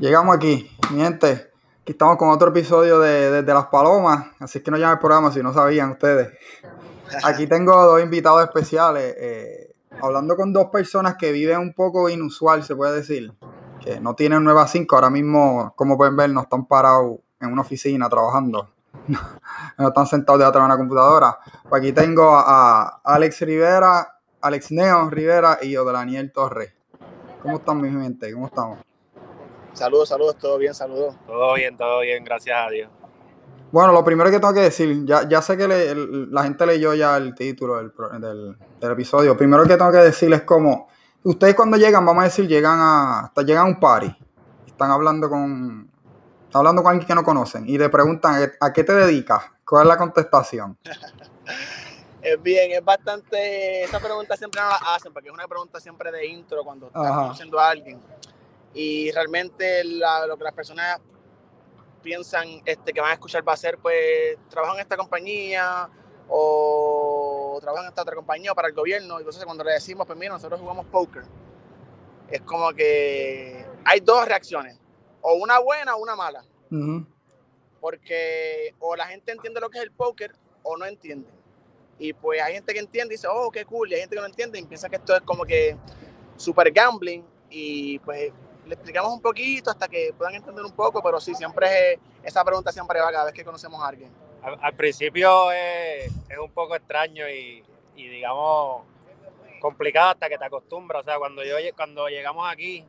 [0.00, 1.50] Llegamos aquí, mi gente.
[1.82, 4.28] Aquí estamos con otro episodio de Desde las Palomas.
[4.38, 6.30] Así que no llamen el programa si no sabían ustedes.
[7.22, 9.14] Aquí tengo dos invitados especiales.
[9.18, 13.34] eh, hablando con dos personas que viven un poco inusual, se puede decir.
[13.78, 14.94] Que no tienen nueva 5.
[14.94, 18.70] Ahora mismo, como pueden ver, no están parados en una oficina trabajando.
[19.76, 21.38] No están sentados detrás de una computadora.
[21.68, 26.72] Pues aquí tengo a, a Alex Rivera, Alex Neo Rivera y yo de Daniel Torres.
[27.42, 28.32] ¿Cómo están, mi gente?
[28.32, 28.78] ¿Cómo estamos?
[29.80, 31.14] Saludos, saludos, todo bien, saludos.
[31.26, 32.90] Todo bien, todo bien, gracias a Dios.
[33.72, 36.66] Bueno, lo primero que tengo que decir, ya, ya sé que le- el- la gente
[36.66, 39.34] leyó ya el título del, del- del episodio.
[39.38, 40.88] Primero que tengo que decir es como,
[41.24, 44.14] ustedes cuando llegan, vamos a decir, llegan a, hasta llegan a un party,
[44.66, 45.90] están hablando con,
[46.44, 49.44] están hablando con alguien que no conocen y le preguntan, ¿a qué te dedicas?
[49.64, 50.76] ¿Cuál es la contestación?
[52.22, 53.82] Es bien, es bastante.
[53.84, 57.06] Esa pregunta siempre nos la hacen porque es una pregunta siempre de intro cuando estás
[57.06, 57.22] Ajá.
[57.22, 57.98] conociendo a alguien.
[58.74, 61.00] Y realmente la- lo que las personas
[62.02, 65.88] piensan este, que van a escuchar va a ser, pues, trabajo en esta compañía
[66.28, 69.18] o trabajo en esta otra compañía o para el gobierno.
[69.18, 71.24] Entonces, cuando le decimos, pues, mira, nosotros jugamos póker,
[72.30, 74.78] es como que hay dos reacciones,
[75.20, 76.44] o una buena o una mala.
[77.80, 80.32] Porque o la gente entiende lo que es el póker
[80.62, 81.28] o no entiende.
[81.98, 84.20] Y pues hay gente que entiende y dice, oh, qué cool, y hay gente que
[84.20, 85.76] no entiende y piensa que esto es como que
[86.36, 88.32] super gambling y pues
[88.70, 92.44] le explicamos un poquito hasta que puedan entender un poco, pero sí, siempre es, esa
[92.44, 94.10] pregunta siempre va cada vez que conocemos a alguien.
[94.42, 97.64] Al, al principio es, es un poco extraño y,
[97.96, 98.84] y, digamos
[99.60, 101.02] complicado hasta que te acostumbras.
[101.02, 102.84] O sea, cuando, yo, cuando llegamos aquí,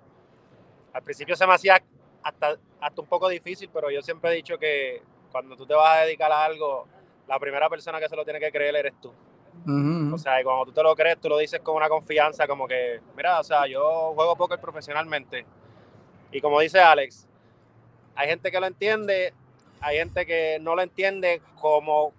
[0.94, 1.84] al principio se me hacía
[2.24, 5.98] hasta, hasta un poco difícil, pero yo siempre he dicho que cuando tú te vas
[5.98, 6.88] a dedicar a algo,
[7.28, 9.12] la primera persona que se lo tiene que creer eres tú.
[10.14, 12.68] O sea, y cuando tú te lo crees, tú lo dices con una confianza, como
[12.68, 15.46] que, mira, o sea, yo juego póker profesionalmente.
[16.32, 17.28] Y como dice Alex,
[18.16, 19.34] hay gente que lo entiende,
[19.80, 22.14] hay gente que no lo entiende como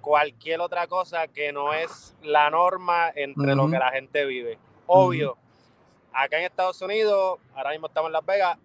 [0.00, 4.58] cualquier otra cosa que no es la norma entre lo que la gente vive.
[4.86, 5.36] Obvio,
[6.12, 8.58] acá en Estados Unidos, ahora mismo estamos en Las Vegas,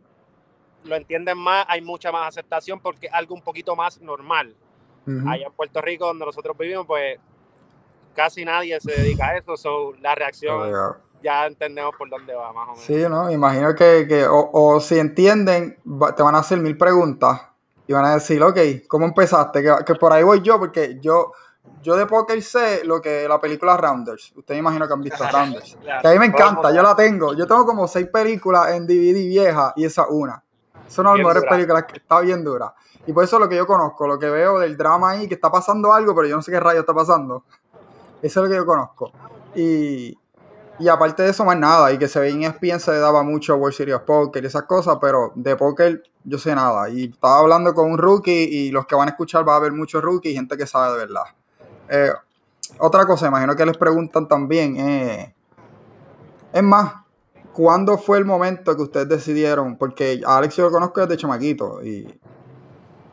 [0.83, 4.55] lo entienden más, hay mucha más aceptación porque es algo un poquito más normal
[5.07, 5.29] Ujú.
[5.29, 7.19] allá en Puerto Rico, donde nosotros vivimos, pues
[8.15, 9.57] casi nadie se dedica a eso.
[9.57, 10.95] So, la reacción.
[11.25, 12.83] Ya entendemos por dónde va, más o menos.
[12.83, 13.31] Sí, ¿no?
[13.31, 15.79] Imagino que, que o, o si entienden,
[16.15, 17.41] te van a hacer mil preguntas
[17.87, 19.63] y van a decir, ok, ¿cómo empezaste?
[19.63, 21.31] Que, que por ahí voy yo, porque yo,
[21.81, 24.33] yo de póker sé lo que la película Rounders.
[24.35, 25.77] Ustedes imagino que han visto Rounders.
[25.81, 27.33] Claro, Que a mí me encanta, yo la tengo.
[27.33, 30.43] Yo tengo como seis películas en DVD vieja y esa una.
[30.87, 31.55] Son las Bien mejores dura.
[31.55, 32.73] películas que está bien dura.
[33.07, 35.33] Y por eso es lo que yo conozco, lo que veo del drama ahí, que
[35.33, 37.43] está pasando algo, pero yo no sé qué rayo está pasando.
[38.21, 39.11] Eso es lo que yo conozco.
[39.55, 40.15] Y,
[40.77, 41.91] y aparte de eso, más nada.
[41.93, 44.97] Y que se ve en ESPN se daba mucho World Series Poker y esas cosas,
[44.99, 46.89] pero de póker yo sé nada.
[46.89, 49.71] Y estaba hablando con un rookie y los que van a escuchar va a haber
[49.71, 51.23] muchos rookies y gente que sabe de verdad.
[51.89, 52.11] Eh,
[52.79, 54.75] otra cosa, imagino que les preguntan también.
[54.77, 55.33] eh,
[56.51, 56.93] es más,
[57.53, 59.77] ¿cuándo fue el momento que ustedes decidieron?
[59.77, 61.83] Porque a Alex yo lo conozco desde chamaquito.
[61.83, 62.19] Y,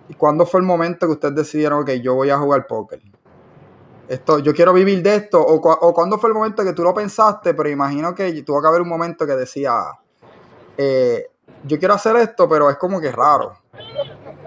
[0.08, 3.00] ¿Y cuándo fue el momento que ustedes decidieron que yo voy a jugar póker?
[4.08, 5.40] Esto, yo quiero vivir de esto.
[5.40, 8.68] O, o cuándo fue el momento que tú lo pensaste, pero imagino que tuvo que
[8.68, 9.98] haber un momento que decía,
[10.76, 11.30] eh,
[11.64, 13.58] yo quiero hacer esto, pero es como que raro.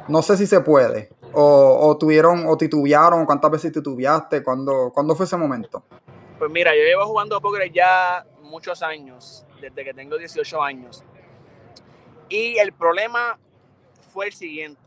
[0.08, 1.10] No sé si se puede.
[1.38, 5.84] O, tuvieron, o titubearon, cuántas veces titubeaste, ¿Cuándo, ¿cuándo fue ese momento?
[6.40, 11.04] Pues mira, yo llevo jugando póker ya muchos años, desde que tengo 18 años.
[12.30, 13.38] Y el problema
[14.14, 14.82] fue el siguiente.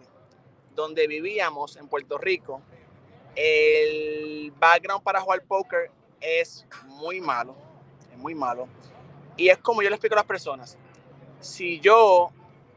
[0.75, 2.63] Donde vivíamos, en Puerto Rico,
[3.35, 5.91] el background para jugar póker
[6.21, 7.55] es muy malo.
[8.13, 8.69] Es muy malo.
[9.37, 10.77] Y es como yo le explico a las personas.
[11.41, 12.31] Si yo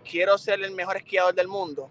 [0.03, 1.89] quiero ser el mejor esquiador del mundo,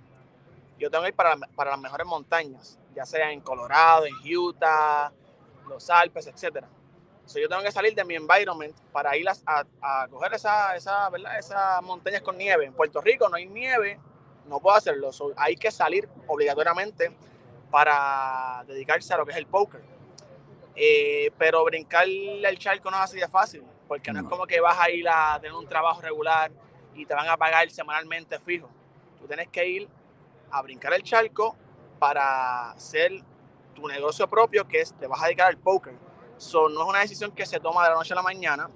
[0.78, 5.12] yo tengo que ir para, para las mejores montañas, ya sea en Colorado, en Utah,
[5.68, 6.68] los Alpes, etcétera.
[7.26, 11.08] So, yo tengo que salir de mi environment para ir a, a, coger esa, esa,
[11.10, 11.38] ¿verdad?
[11.38, 12.64] esas montañas con nieve.
[12.64, 14.00] En Puerto Rico no hay nieve,
[14.46, 15.12] no puedo hacerlo.
[15.12, 17.12] So, hay que salir obligatoriamente
[17.70, 19.82] para dedicarse a lo que es el póker.
[20.74, 24.26] Eh, pero brincar el charco no es así de fácil, porque no, No.
[24.28, 26.50] es como que vas a ir a tener un trabajo regular
[26.94, 28.68] y te van a pagar semanalmente fijo.
[29.18, 29.88] Tú tienes que ir
[30.50, 31.56] a brincar el charco
[31.98, 33.12] para hacer
[33.74, 35.94] tu negocio propio, que es te vas a dedicar al póker.
[36.38, 38.70] So, no es una decisión que se toma de la noche a la mañana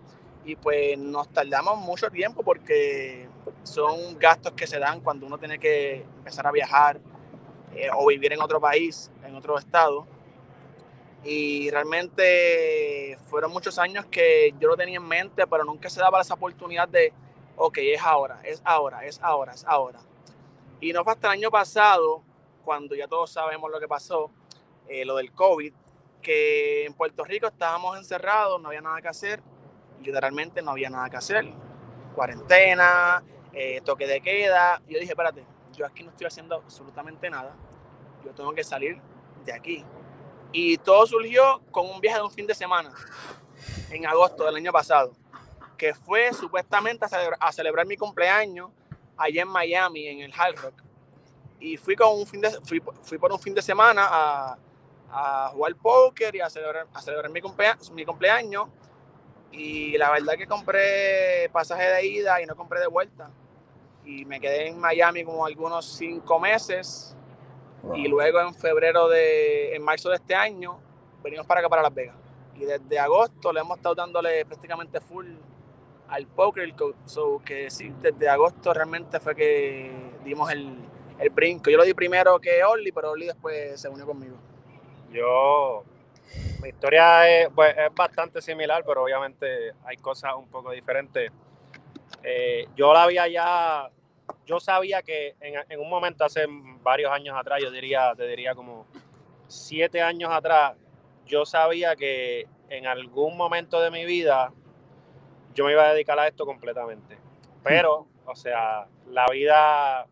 [0.44, 3.26] y pues nos tardamos mucho tiempo porque
[3.62, 7.00] son gastos que se dan cuando uno tiene que empezar a viajar
[7.76, 10.06] eh, o vivir en otro país, en otro estado.
[11.24, 16.20] Y realmente fueron muchos años que yo lo tenía en mente, pero nunca se daba
[16.20, 17.12] esa oportunidad de
[17.56, 20.00] ok, es ahora, es ahora, es ahora, es ahora.
[20.80, 22.22] Y no fue hasta el año pasado,
[22.64, 24.30] cuando ya todos sabemos lo que pasó,
[24.88, 25.72] eh, lo del COVID,
[26.20, 29.42] que en Puerto Rico estábamos encerrados, no había nada que hacer,
[30.02, 31.46] literalmente no había nada que hacer.
[32.14, 33.22] Cuarentena,
[33.52, 34.80] eh, toque de queda.
[34.88, 35.44] Yo dije, espérate,
[35.76, 37.54] yo aquí no estoy haciendo absolutamente nada,
[38.24, 39.00] yo tengo que salir
[39.44, 39.84] de aquí.
[40.52, 42.92] Y todo surgió con un viaje de un fin de semana,
[43.90, 45.12] en agosto del año pasado,
[45.76, 47.04] que fue supuestamente
[47.40, 48.70] a celebrar, mi cumpleaños
[49.16, 50.74] allá en Miami, en el Hard Rock.
[51.60, 54.58] Y fui, con un fin de, fui, fui por un fin de semana a,
[55.10, 57.40] a jugar póker y a celebrar, celebrar mi,
[57.92, 58.68] mi cumpleaños.
[59.52, 63.30] Y la verdad que compré pasaje de ida y no compré de vuelta.
[64.04, 67.16] Y me quedé en Miami como algunos cinco meses.
[67.94, 70.78] Y luego en febrero de, en marzo de este año,
[71.22, 72.16] venimos para acá, para Las Vegas.
[72.54, 75.26] Y desde agosto le hemos estado dándole prácticamente full
[76.08, 76.74] al poker.
[77.04, 79.90] So que sí, desde agosto realmente fue que
[80.24, 80.76] dimos el,
[81.18, 81.70] el brinco.
[81.70, 84.36] Yo lo di primero que Oli, pero Oli después se unió conmigo.
[85.10, 85.84] Yo,
[86.62, 91.30] mi historia es, pues, es bastante similar, pero obviamente hay cosas un poco diferentes.
[92.22, 93.90] Eh, yo la había ya,
[94.46, 96.46] yo sabía que en, en, un momento hace
[96.82, 98.86] varios años atrás, yo diría, te diría como
[99.48, 100.76] siete años atrás,
[101.26, 104.52] yo sabía que en algún momento de mi vida
[105.54, 107.16] yo me iba a dedicar a esto completamente.
[107.62, 110.06] Pero, o sea, la vida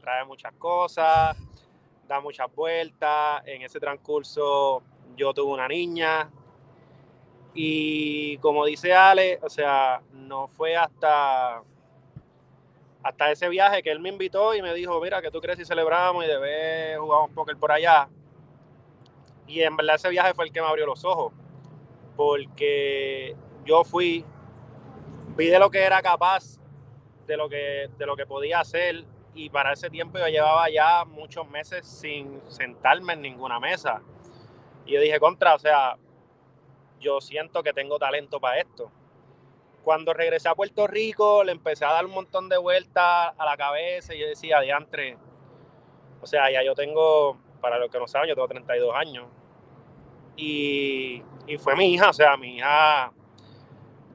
[0.00, 1.36] trae muchas cosas,
[2.08, 3.42] da muchas vueltas.
[3.46, 4.82] En ese transcurso
[5.16, 6.30] yo tuve una niña.
[7.54, 11.62] Y como dice Ale, o sea, no fue hasta,
[13.02, 15.64] hasta ese viaje que él me invitó y me dijo, mira, que tú crees si
[15.64, 18.08] celebramos y de vez jugamos póker por allá.
[19.46, 21.32] Y en verdad ese viaje fue el que me abrió los ojos.
[22.16, 24.24] Porque yo fui,
[25.36, 26.58] vi de lo que era capaz,
[27.26, 29.04] de lo que, de lo que podía hacer
[29.36, 34.00] y para ese tiempo yo llevaba ya muchos meses sin sentarme en ninguna mesa.
[34.86, 35.98] Y yo dije, contra, o sea,
[37.00, 38.90] yo siento que tengo talento para esto.
[39.86, 43.56] Cuando regresé a Puerto Rico, le empecé a dar un montón de vueltas a la
[43.56, 45.16] cabeza y yo decía, diantre,
[46.20, 49.28] o sea, ya yo tengo, para los que no saben, yo tengo 32 años.
[50.34, 53.12] Y, y fue mi hija, o sea, mi hija,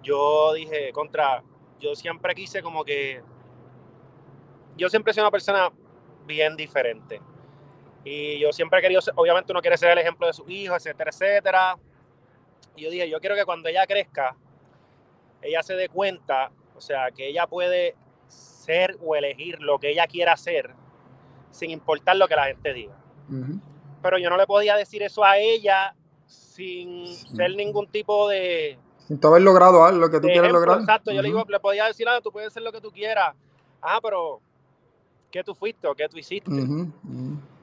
[0.03, 1.41] yo dije, contra,
[1.79, 3.23] yo siempre quise como que
[4.75, 5.71] yo siempre sido una persona
[6.25, 7.21] bien diferente.
[8.03, 11.11] Y yo siempre he querido, obviamente uno quiere ser el ejemplo de su hijo, etcétera,
[11.11, 11.77] etcétera.
[12.75, 14.35] Y yo dije, yo quiero que cuando ella crezca,
[15.41, 17.95] ella se dé cuenta, o sea, que ella puede
[18.27, 20.73] ser o elegir lo que ella quiera hacer
[21.51, 22.95] sin importar lo que la gente diga.
[24.01, 25.95] Pero yo no le podía decir eso a ella
[26.25, 28.77] sin ser ningún tipo de...
[28.97, 30.79] Sin tú haber logrado algo que tú quieres lograr.
[30.79, 33.35] Exacto, yo le, digo, le podía decir, ah, tú puedes ser lo que tú quieras.
[33.81, 34.41] Ah, pero
[35.29, 36.51] qué tú fuiste o qué tú hiciste.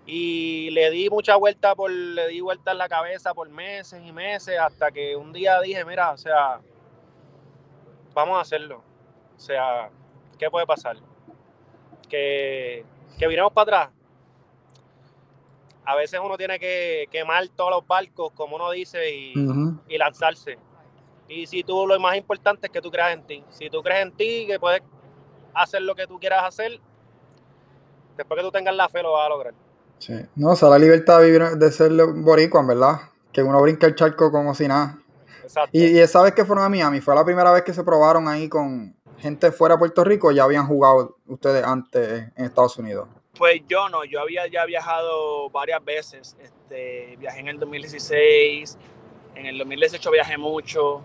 [0.06, 4.10] Y le di mucha vuelta por, le di vuelta en la cabeza por meses y
[4.10, 6.60] meses hasta que un día dije, mira, o sea,
[8.19, 8.82] vamos a hacerlo.
[9.37, 9.91] O sea,
[10.39, 10.96] ¿qué puede pasar?
[12.08, 12.84] Que,
[13.17, 13.94] que viremos para atrás.
[15.84, 19.34] A veces uno tiene que quemar todos los barcos, como uno dice, y,
[19.89, 20.58] y lanzarse.
[21.29, 23.44] Y si tú lo más importante es que tú creas en ti.
[23.51, 24.82] Si tú crees en ti, que puedes
[25.55, 26.81] hacer lo que tú quieras hacer,
[28.17, 29.55] después que tú tengas la fe lo vas a lograr.
[29.98, 30.15] Sí.
[30.34, 33.01] No, o sea, la libertad de, vivir, de ser boricua, verdad.
[33.32, 34.98] Que uno brinca el charco como si nada.
[35.48, 35.70] Exacto.
[35.72, 38.28] Y, y esa vez que fueron a Miami, fue la primera vez que se probaron
[38.28, 43.08] ahí con gente fuera de Puerto Rico, ya habían jugado ustedes antes en Estados Unidos.
[43.36, 46.36] Pues yo no, yo había ya viajado varias veces.
[46.40, 48.78] Este, viajé en el 2016,
[49.34, 51.02] en el 2018 viajé mucho,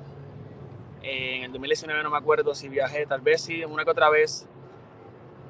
[1.02, 4.48] en el 2019 no me acuerdo si viajé, tal vez sí, una que otra vez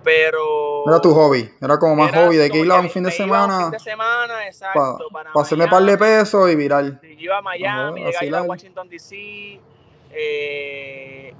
[0.03, 0.87] pero...
[0.87, 3.57] Era tu hobby, era como más hobby, de que ir a un fin de semana...
[3.57, 5.07] Un fin de semana, exacto.
[5.11, 7.01] Para pa hacerme par de pesos y virar.
[7.01, 9.59] Yo iba a Miami, llegué a, a Washington D.C.,
[10.15, 11.33] eh,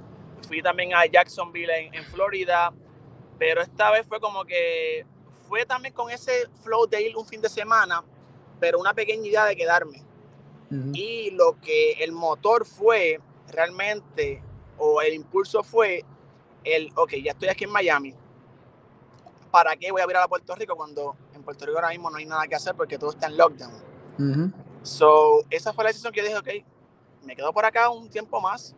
[0.48, 2.72] fui también a Jacksonville en, en, Florida,
[3.38, 5.06] pero esta vez fue como que
[5.48, 8.02] fue también con ese flow de ir un fin de semana,
[8.58, 10.02] pero una pequeña idea de quedarme.
[10.70, 10.90] Uh -huh.
[10.96, 14.42] Y lo que el motor fue realmente,
[14.76, 16.04] o el impulso fue
[16.64, 18.14] el, ok, ya estoy aquí en Miami,
[19.54, 22.16] ¿para qué voy a virar a Puerto Rico cuando en Puerto Rico ahora mismo no
[22.16, 23.72] hay nada que hacer porque todo está en lockdown?
[24.18, 24.52] Uh -huh.
[24.82, 26.66] So, esa fue la decisión que yo dije, ok,
[27.22, 28.74] me quedo por acá un tiempo más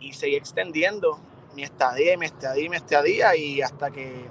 [0.00, 1.20] y seguí extendiendo
[1.54, 4.30] mi estadía y mi estadía y mi estadía y hasta que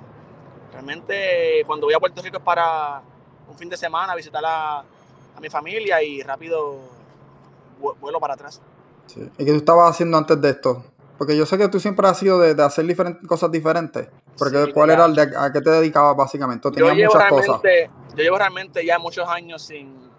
[0.72, 3.04] realmente cuando voy a Puerto Rico es para
[3.48, 6.80] un fin de semana visitar a, a mi familia y rápido
[8.00, 8.60] vuelo para atrás.
[9.06, 9.30] Sí.
[9.38, 10.84] ¿Y qué tú estabas haciendo antes de esto?
[11.20, 14.08] Porque yo sé que tú siempre has sido de, de hacer diferentes cosas diferentes.
[14.38, 14.94] Porque Sí, ¿cuál ya.
[14.96, 16.68] era el de, a qué te dedicabas básicamente?
[16.68, 17.62] ¿O Yo llevo, muchas cosas?
[17.62, 20.10] realmente, yo llevo realmente ya muchos años sin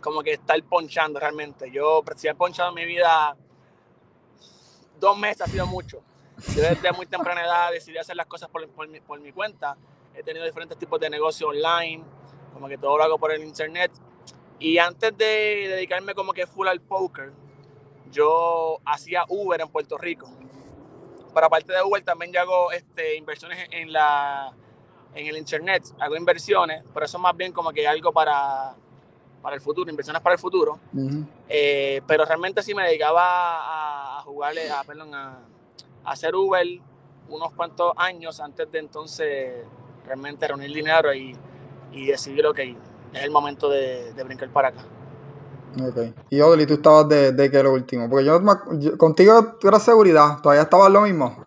[0.00, 1.70] como que estar ponchando realmente.
[1.70, 3.36] Yo si he ponchado en mi vida
[5.00, 6.00] dos meses ha sido mucho.
[6.54, 9.76] Yo desde muy temprana edad decidí hacer las cosas por, por mi, por mi cuenta.
[10.14, 12.04] He tenido diferentes tipos de negocio online,
[12.52, 13.90] como que todo lo hago por el internet.
[14.58, 17.32] Y antes de dedicarme como que full al poker,
[18.10, 20.30] yo hacía Uber en Puerto Rico.
[21.36, 24.54] Pero aparte de Uber también yo hago este, inversiones en la
[25.14, 28.74] en el internet, hago inversiones, pero eso es más bien como que algo para,
[29.42, 30.80] para el futuro, inversiones para el futuro.
[31.46, 35.40] Eh, pero realmente sí me dedicaba a, a jugarle, a, perdón, a,
[36.04, 36.66] a hacer Uber
[37.28, 39.66] unos cuantos años antes de entonces
[40.06, 41.36] realmente reunir dinero y,
[41.92, 42.60] y decidir, ok,
[43.12, 44.86] es el momento de, de brincar para acá.
[45.74, 45.98] Ok.
[46.30, 48.08] Y Odely, tú estabas de, de que lo último.
[48.08, 48.40] Porque yo,
[48.78, 51.44] yo- contigo tú eras seguridad, todavía estabas lo mismo.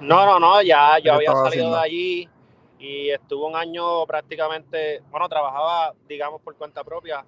[0.00, 1.76] No, no, no, ya ¿Qué yo había salido haciendo?
[1.76, 2.28] de allí
[2.78, 7.24] y estuve un año prácticamente, bueno, trabajaba, digamos, por cuenta propia.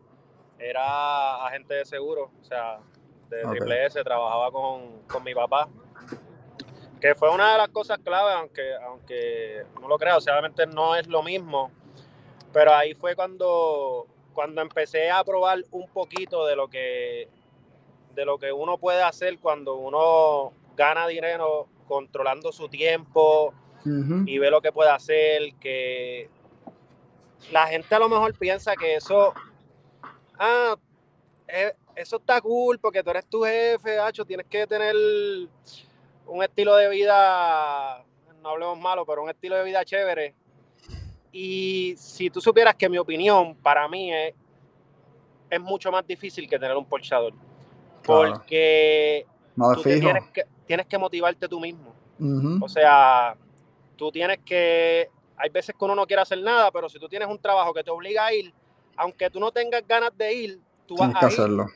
[0.59, 2.79] Era agente de seguro, o sea,
[3.29, 3.51] de Ok.
[3.51, 5.69] Triple S, trabajaba con, con mi papá.
[7.01, 10.67] Que fue una de las cosas clave, aunque, aunque no lo creo, o sea, obviamente
[10.67, 11.71] no es lo mismo.
[12.53, 17.29] Pero ahí fue cuando, cuando empecé a probar un poquito de lo que
[18.15, 24.51] de lo que uno puede hacer cuando uno gana dinero controlando su tiempo y ve
[24.51, 26.31] lo que puede hacer, que
[27.51, 29.35] la gente a lo mejor piensa que eso,
[30.39, 30.77] ah,
[31.49, 34.95] eh, eso está cool porque tú eres tu jefe, hacho, tienes que tener
[36.27, 38.05] un estilo de vida,
[38.41, 40.35] no hablemos malo, pero un estilo de vida chévere.
[41.33, 44.35] Y si tú supieras que mi opinión para mí es,
[45.49, 47.33] es mucho más difícil que tener un porchador.
[48.03, 48.35] Claro.
[48.35, 51.95] Porque tú tienes que, tienes que motivarte tú mismo.
[52.61, 53.37] O sea,
[53.97, 55.09] tú tienes que.
[55.37, 57.83] Hay veces que uno no quiere hacer nada, pero si tú tienes un trabajo que
[57.83, 58.53] te obliga a ir,
[58.97, 61.35] aunque tú no tengas ganas de ir, tú vas Tienes que a ir.
[61.35, 61.67] hacerlo.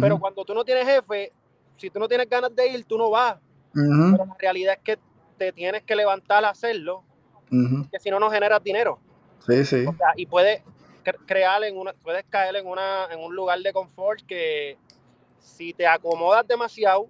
[0.00, 1.32] Pero cuando tú no tienes jefe,
[1.76, 3.36] si tú no tienes ganas de ir, tú no vas.
[3.72, 4.98] Pero la realidad es que
[5.38, 7.04] te tienes que levantar a hacerlo,
[7.90, 8.98] Que si no, no generas dinero.
[9.46, 9.84] Sí, sí.
[9.86, 10.62] O sea, y puedes
[11.04, 14.78] cre- crear en una, puedes caer en una, en un lugar de confort que
[15.38, 17.08] si te acomodas demasiado,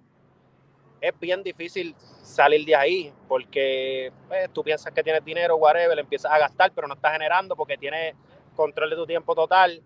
[0.99, 6.31] es bien difícil salir de ahí, porque pues, tú piensas que tienes dinero, whatever, empiezas
[6.31, 8.15] a gastar, pero no estás generando porque tienes
[8.55, 9.81] control de tu tiempo total.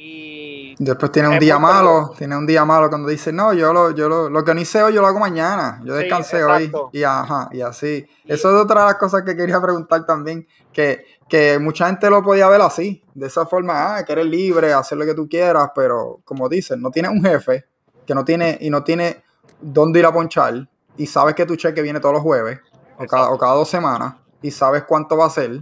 [0.00, 3.90] Y Después tiene un día malo, tiene un día malo cuando dice, no, yo lo,
[3.90, 6.72] yo lo, lo que no hice hoy yo lo hago mañana, yo Sí, descansé hoy
[6.92, 8.06] y ajá, y así.
[8.24, 12.08] Y- Eso es otra de las cosas que quería preguntar también, que, que mucha gente
[12.08, 15.28] lo podía ver así, de esa forma, ah, que eres libre, hacer lo que tú
[15.28, 17.64] quieras, pero como dicen, no tienes un jefe
[18.06, 19.24] que no tiene, y no tiene
[19.60, 22.60] dónde ir a ponchar, y sabes que tu cheque viene todos los jueves,
[22.96, 25.60] o cada, o cada dos semanas, y sabes cuánto va a ser.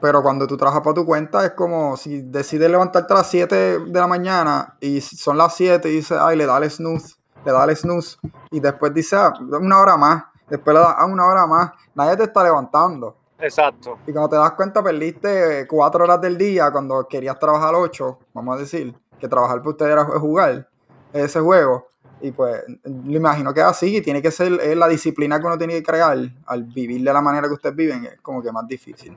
[0.00, 3.56] Pero cuando tú trabajas por tu cuenta es como si decides levantarte a las 7
[3.80, 7.52] de la mañana y son las 7 y dices, ay, le da el snooze, le
[7.52, 8.16] da el snooze
[8.50, 12.16] y después dice, ah, una hora más, después le da ah, una hora más, nadie
[12.16, 13.16] te está levantando.
[13.40, 13.98] exacto.
[14.06, 18.56] Y cuando te das cuenta perdiste 4 horas del día cuando querías trabajar 8, vamos
[18.56, 20.68] a decir, que trabajar por ustedes era jugar
[21.12, 21.88] ese juego.
[22.20, 25.46] Y pues me imagino que es así y tiene que ser es la disciplina que
[25.46, 28.50] uno tiene que crear al vivir de la manera que ustedes viven, es como que
[28.50, 29.16] más difícil.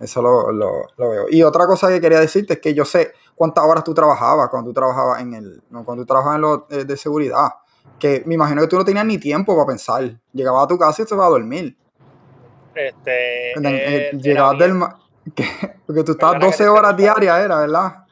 [0.00, 1.24] Eso lo, lo- lo veo.
[1.30, 4.70] Y otra cosa que quería decirte es que yo sé cuántas horas tú trabajabas cuando
[4.70, 7.48] tú trabajabas en el, cuando tú trabajabas en lo eh, de seguridad.
[7.98, 10.04] Que me imagino que tú no tenías ni tiempo para pensar.
[10.32, 11.76] Llegabas a tu casa y te ibas a dormir.
[12.74, 14.74] Este, eh, llegabas del
[15.34, 18.04] que- porque tú estabas Perdona que 12 te horas diarias, era, ¿verdad?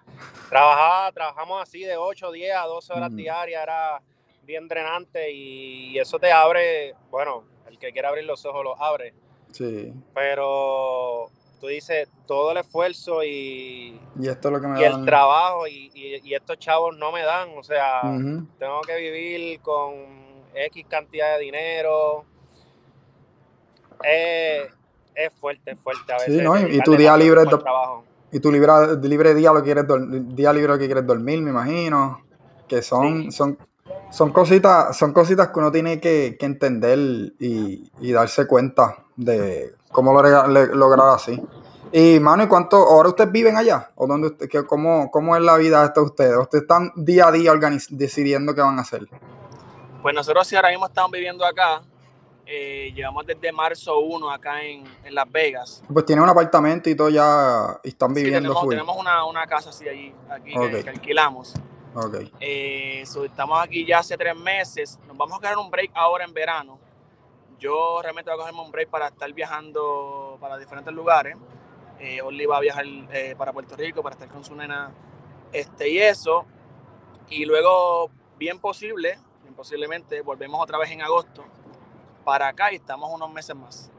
[0.49, 4.01] Trabajaba, trabajamos así de 8, 10 a 12 horas diarias, era
[4.45, 9.15] bien drenante y eso te abre, bueno, el que quiera abrir los ojos los abre,
[9.51, 9.93] Sí.
[10.15, 11.29] pero
[11.65, 15.67] tú dices todo el esfuerzo y, Y esto es lo que me y el trabajo
[15.67, 19.95] y, y- estos chavos no me dan, o sea, tengo que vivir con
[20.55, 22.27] X cantidad de dinero.
[24.05, 24.69] Eh,
[25.15, 26.45] es fuerte, es fuerte a Sí, veces.
[26.45, 26.69] ¿no?
[26.69, 27.45] Y- tu día libre.
[28.31, 29.87] Y tu libre, libre día lo quieres
[30.37, 32.21] día libre que quieres dormir, me imagino.
[32.69, 33.31] Que son, Sí.
[33.33, 33.59] son,
[34.11, 36.99] son cositas, son cositas que uno tiene que, que entender
[37.39, 41.41] y, y darse cuenta de cómo le- lograr así.
[41.93, 43.91] Y mano, ¿y cuánto ahora ustedes viven allá?
[43.95, 46.37] ¿O dónde usted, qué- cómo, cómo es la vida de ustedes?
[46.37, 49.07] ¿Ustedes están día a día organiz- decidiendo qué van a hacer?
[50.03, 51.83] Pues nosotros sí ahora mismo estamos viviendo acá.
[52.47, 55.83] Eh, llevamos desde marzo 1 acá en, en Las Vegas.
[55.91, 58.71] Pues tienen un apartamento y todo ya y están Sí, viviendo tenemos, full.
[58.75, 61.55] tenemos una, una casa así allí, aquí que- que, alquilamos.
[61.95, 62.17] Ok.
[62.41, 64.99] Eh, so, estamos aquí ya hace tres meses.
[65.07, 66.79] Nos vamos a quedar un break ahora en verano.
[67.59, 71.37] Yo realmente voy a cogerme un break para estar viajando para diferentes lugares.
[71.99, 74.93] Eh, Oli va a viajar eh, para Puerto Rico para estar con su nena
[75.53, 76.45] este, y eso.
[77.31, 81.45] Y luego, bien posible, bien posiblemente, volvemos otra vez en agosto
[82.25, 83.91] para acá y estamos unos meses más.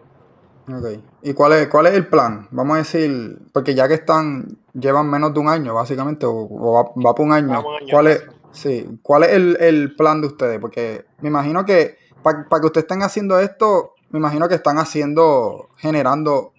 [0.68, 1.00] Ok.
[1.22, 2.48] ¿Y cuál es, cuál es el plan?
[2.52, 6.74] Vamos a decir, porque ya que están, llevan menos de un año, básicamente, o, o
[6.74, 7.50] va, va por un año.
[7.50, 10.60] Vamos un año ¿Cuál es, sí, ¿cuál es el, el plan de ustedes?
[10.60, 15.70] Porque me imagino que para que ustedes estén haciendo esto, me imagino que están haciendo,
[15.78, 16.54] generando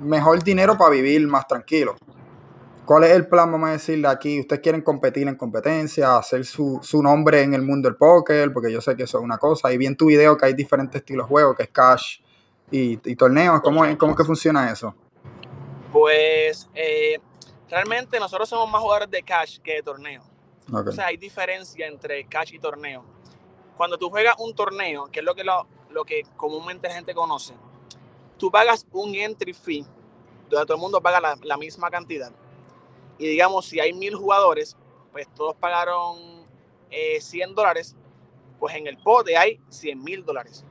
[0.00, 1.96] mejor dinero para vivir más tranquilo.
[2.84, 4.38] ¿Cuál es el plan, vamos a decirle aquí?
[4.38, 8.52] ¿Ustedes quieren competir en competencia, hacer su, su nombre en el mundo del póker?
[8.52, 9.72] Porque yo sé que eso es una cosa.
[9.72, 12.20] Y vi en tu video que hay diferentes estilos de juego, que es cash
[12.70, 13.60] y, y torneos.
[13.60, 14.94] ¿Cómo, ¿Cómo es que funciona eso?
[15.92, 17.18] Pues eh,
[17.68, 20.22] realmente nosotros somos más jugadores de cash que de torneo.
[20.70, 23.04] O sea, hay diferencia entre cash y torneo.
[23.76, 27.14] Cuando tú juegas un torneo, que es lo que, lo, lo que comúnmente la gente
[27.14, 27.54] conoce,
[28.38, 29.84] tú pagas un entry fee,
[30.48, 32.32] donde todo el mundo paga la, la misma cantidad.
[33.18, 34.76] Y digamos, si hay mil jugadores,
[35.12, 36.44] pues todos pagaron
[36.90, 37.96] eh, 100 dólares,
[38.58, 40.64] pues en el pote hay 100 mil dólares.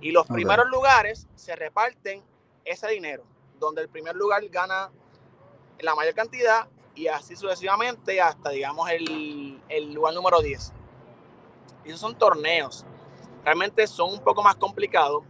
[0.00, 2.22] Y los primeros lugares se reparten
[2.64, 3.24] ese dinero,
[3.58, 4.90] donde el primer lugar gana
[5.80, 10.72] la mayor cantidad y así sucesivamente hasta, digamos, el, el lugar número 10.
[11.86, 12.84] Esos son torneos.
[13.44, 15.22] Realmente son un poco más complicados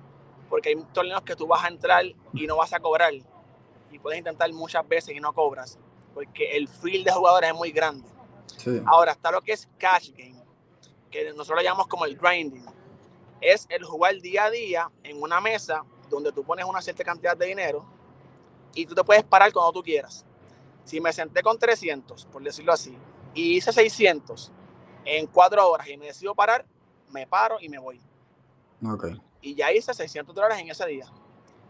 [0.49, 3.13] porque hay torneos que tú vas a entrar y no vas a cobrar.
[3.91, 5.79] Y puedes intentar muchas veces y no cobras
[6.17, 8.09] porque el field de jugadores es muy grande.
[8.57, 8.81] Sí.
[8.87, 10.43] Ahora está lo que es cash game,
[11.11, 12.65] que nosotros lo llamamos como el grinding.
[13.39, 17.37] Es el jugar día a día en una mesa donde tú pones una cierta cantidad
[17.37, 17.85] de dinero
[18.75, 20.25] y tú te puedes parar cuando tú quieras.
[20.85, 22.97] Si me senté con 300, por decirlo así,
[23.35, 24.53] y hice 600
[25.07, 26.67] en cuatro horas y me decido parar,
[27.11, 28.01] me paro y me voy.
[28.87, 29.07] Ok.
[29.41, 31.07] Y ya hice 600 dólares en ese día.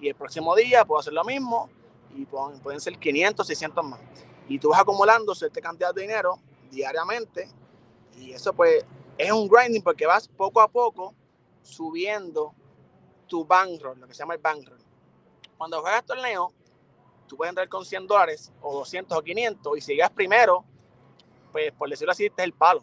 [0.01, 1.70] Y el próximo día puedo hacer lo mismo
[2.14, 4.01] y pueden, pueden ser 500, 600 más.
[4.49, 7.49] Y tú vas acumulando cierta cantidad de dinero diariamente
[8.18, 8.85] y eso pues
[9.18, 11.14] es un grinding porque vas poco a poco
[11.62, 12.55] subiendo
[13.27, 14.81] tu bankroll, lo que se llama el bankroll.
[15.59, 16.53] Cuando juegas torneo,
[17.27, 20.64] tú puedes entrar con 100 dólares o 200 o 500 y si llegas primero,
[21.53, 22.83] pues por decirlo así, este es el palo,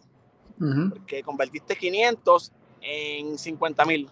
[0.60, 0.90] Ujú.
[0.90, 4.08] porque convertiste 500 en 50 mil.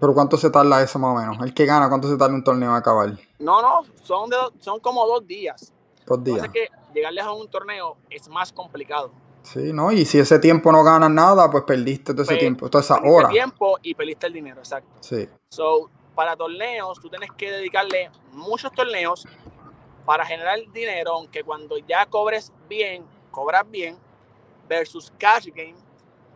[0.00, 1.44] Pero ¿cuánto se tarda eso más o menos?
[1.44, 3.18] El que gana, ¿cuánto se tarda un torneo a acabar?
[3.38, 5.72] No, no, son, de, son como dos días.
[6.06, 6.46] Dos Lo que días.
[6.46, 9.10] pasa es que llegarles a un torneo es más complicado.
[9.42, 9.90] Sí, ¿no?
[9.92, 12.94] Y si ese tiempo no ganas nada, pues perdiste todo ese Pues, tiempo, toda esa
[12.96, 13.28] Perdiste hora.
[13.28, 14.90] tiempo y perdiste el dinero, exacto.
[15.00, 15.28] Sí.
[15.50, 19.26] So, para torneos, tú tienes que dedicarle muchos torneos
[20.04, 23.96] para generar dinero, aunque cuando ya cobres bien, cobras bien,
[24.68, 25.76] versus cash game,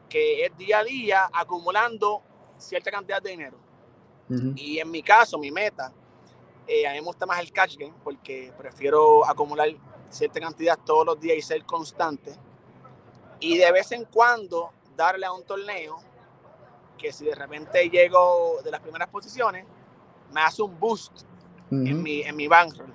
[0.09, 2.23] que es día a día acumulando
[2.59, 3.57] cierta cantidad de dinero.
[4.29, 4.53] Ujú.
[4.57, 5.93] Y en mi caso, mi meta,
[6.67, 9.69] eh, a mí me gusta más el cash game porque prefiero acumular
[10.11, 12.35] cierta cantidad todos los días y ser constante.
[13.41, 15.99] Y de vez en cuando darle a un torneo
[16.97, 19.67] que si de repente llego de las primeras posiciones,
[20.33, 21.23] me hace un boost
[21.71, 22.03] en, Ujú.
[22.03, 22.93] mi, en mi bankroll.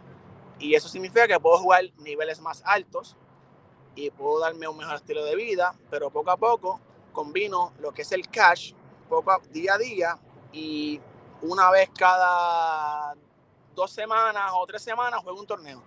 [0.60, 3.18] Y eso significa que puedo jugar niveles más altos
[3.98, 6.80] y puedo darme un mejor estilo de vida, pero poco a poco
[7.12, 8.74] combino lo que es el cash,
[9.10, 10.18] poco a- día a día,
[10.54, 11.02] y
[11.42, 13.16] una vez cada
[13.76, 15.82] dos semanas o tres semanas juego un torneo.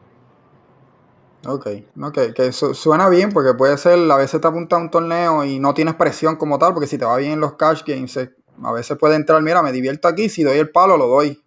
[1.46, 1.68] Ok,
[2.02, 5.44] ok, que su- suena bien porque puede ser, a veces te apunta a un torneo
[5.44, 8.16] y no tienes presión como tal, porque si te va bien en los cash games,
[8.16, 11.42] eh, a veces puede entrar, mira, me divierto aquí, si doy el palo, lo doy.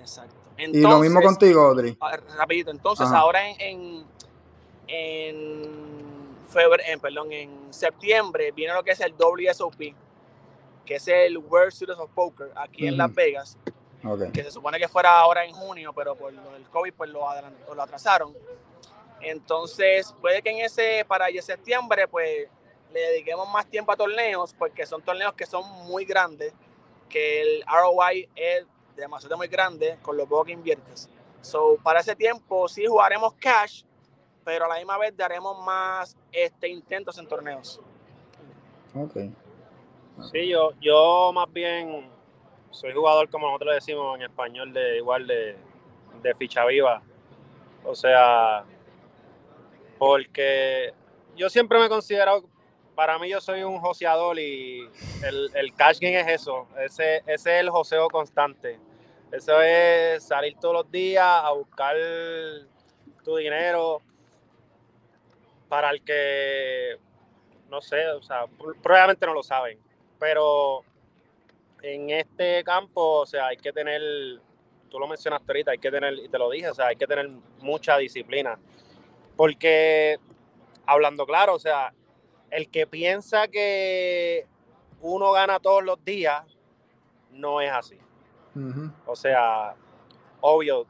[0.00, 0.34] Exacto.
[0.56, 1.98] y lo mismo contigo, Audrey.
[2.00, 2.70] Ah, rapidito.
[2.70, 3.18] Entonces, Ajá.
[3.18, 4.06] ahora en, en,
[4.86, 9.94] en febrero, en, perdón, en septiembre viene lo que es el WSOP,
[10.84, 12.98] que es el World Series of Poker aquí en Ujú.
[12.98, 13.58] Las Vegas,
[14.04, 17.26] Ok, que se supone que fuera ahora en junio, pero por del COVID pues lo,
[17.74, 18.34] lo atrasaron.
[19.20, 22.48] Entonces, puede que en ese, para ese septiembre, pues
[22.92, 26.52] le dediquemos más tiempo a torneos, porque son torneos que son muy grandes,
[27.08, 31.08] que el ROI es demasiado muy grande con lo poco que inviertes.
[31.40, 33.82] So, para ese tiempo sí jugaremos cash,
[34.44, 37.80] pero a la misma vez daremos más este, intentos en torneos.
[38.94, 39.16] ok.
[40.30, 42.08] Sí, yo, yo más bien
[42.70, 45.56] soy jugador, como nosotros le decimos en español, de igual de,
[46.22, 47.02] de ficha viva.
[47.84, 48.64] O sea,
[49.98, 50.94] porque
[51.36, 52.44] yo siempre me he considerado,
[52.94, 54.88] para mí yo soy un joseador y
[55.24, 58.78] el, el cash game es eso, ese, ese es el joseo constante.
[59.32, 61.96] Eso es salir todos los días a buscar
[63.24, 64.00] tu dinero
[65.68, 66.98] para el que
[67.68, 68.46] no sé, o sea,
[68.82, 69.78] probablemente no lo saben,
[70.18, 70.84] pero
[71.82, 74.00] en este campo, o sea, hay que tener,
[74.88, 77.06] tú lo mencionaste ahorita, hay que tener, y te lo dije, o sea, hay que
[77.06, 77.28] tener
[77.60, 78.58] mucha disciplina,
[79.36, 80.18] porque
[80.86, 81.92] hablando claro, o sea,
[82.50, 84.46] el que piensa que
[85.00, 86.44] uno gana todos los días,
[87.32, 87.98] no es así.
[89.06, 89.74] O sea,
[90.40, 90.86] obvio,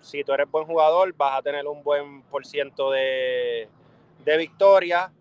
[0.00, 3.68] si tú eres buen jugador, vas a tener un buen por ciento de,
[4.24, 5.12] de victoria.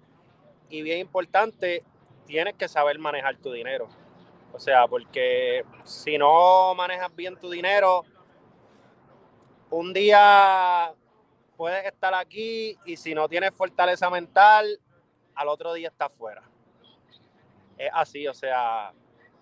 [0.69, 1.83] Y bien importante,
[2.25, 3.89] tienes que saber manejar tu dinero.
[4.53, 8.03] O sea, porque si no manejas bien tu dinero,
[9.69, 10.93] un día
[11.55, 14.79] puedes estar aquí y si no tienes fortaleza mental,
[15.35, 16.43] al otro día estás fuera.
[17.77, 18.93] Es así, o sea,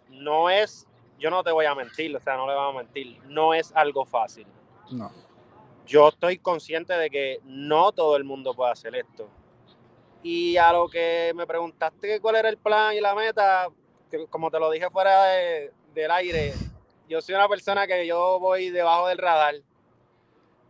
[0.09, 3.19] no es, yo no te voy a mentir, o sea, no le voy a mentir,
[3.25, 4.47] no es algo fácil.
[4.91, 5.11] No.
[5.85, 9.27] Yo estoy consciente de que no todo el mundo puede hacer esto.
[10.21, 13.69] Y a lo que me preguntaste cuál era el plan y la meta,
[14.29, 16.53] como te lo dije fuera del aire,
[17.07, 19.55] yo soy una persona que yo voy debajo del radar.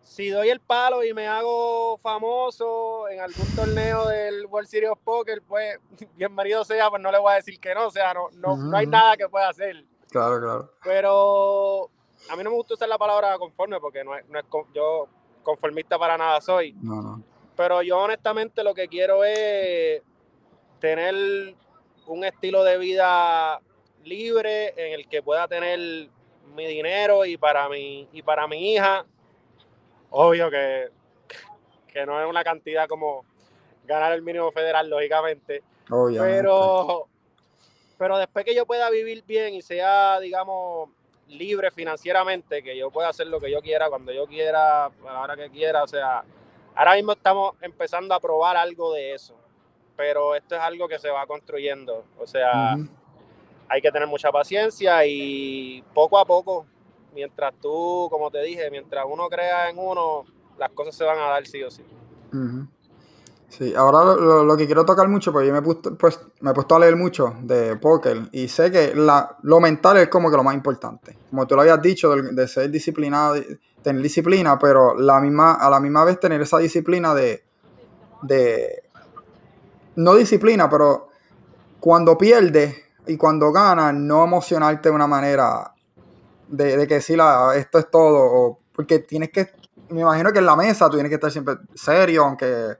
[0.01, 4.99] Si doy el palo y me hago famoso en algún torneo del World Series of
[5.03, 5.77] Poker, pues
[6.15, 8.77] bienvenido sea, pues no le voy a decir que no, o sea, no, no, no
[8.77, 9.85] hay nada que pueda hacer.
[10.09, 10.71] Claro, claro.
[10.83, 11.89] Pero
[12.29, 15.07] a mí no me gusta usar la palabra conforme porque no es, no es yo
[15.43, 16.73] conformista para nada soy.
[16.73, 17.23] No, no.
[17.59, 20.01] Pero yo honestamente lo que quiero es
[20.79, 21.53] tener
[22.07, 23.59] un estilo de vida
[24.05, 26.07] libre en el que pueda tener
[26.55, 29.05] mi dinero y para mi, y para mi hija.
[30.09, 30.87] Obvio que,
[31.91, 33.25] que no es una cantidad como
[33.83, 35.61] ganar el mínimo federal, lógicamente.
[36.17, 37.09] Pero,
[37.97, 40.91] pero después que yo pueda vivir bien y sea, digamos,
[41.27, 45.19] libre financieramente, que yo pueda hacer lo que yo quiera, cuando yo quiera, a la
[45.19, 46.23] hora que quiera, o sea,
[46.79, 49.35] ahora mismo estamos empezando a probar algo de eso
[49.99, 52.05] pero esto es algo que se va construyendo.
[52.17, 52.77] O sea,
[53.67, 56.65] hay que tener mucha paciencia y poco a poco,
[57.13, 60.23] mientras tú, como te dije, mientras uno crea en uno,
[60.57, 61.83] las cosas se van a dar sí o sí.
[63.49, 66.75] Sí, ahora lo, que quiero tocar mucho, porque yo me puesto, pues, me he puesto
[66.75, 70.43] a leer mucho de póker y sé que la, lo mental es como que lo
[70.43, 71.17] más importante.
[71.29, 73.35] Como tú lo habías dicho, de, ser disciplinado,
[73.81, 77.43] tener disciplina, pero la misma, a la misma vez tener esa disciplina de,
[78.21, 78.83] de
[79.95, 81.09] no disciplina, pero
[81.79, 82.75] cuando pierdes
[83.07, 85.73] y cuando ganas, no emocionarte de una manera
[86.47, 89.49] de, que sí, la, esto es todo, porque tienes que,
[89.89, 92.77] me imagino que en la mesa tú tienes que estar siempre serio, aunque,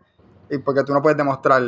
[0.58, 1.62] porque tú no puedes demostrar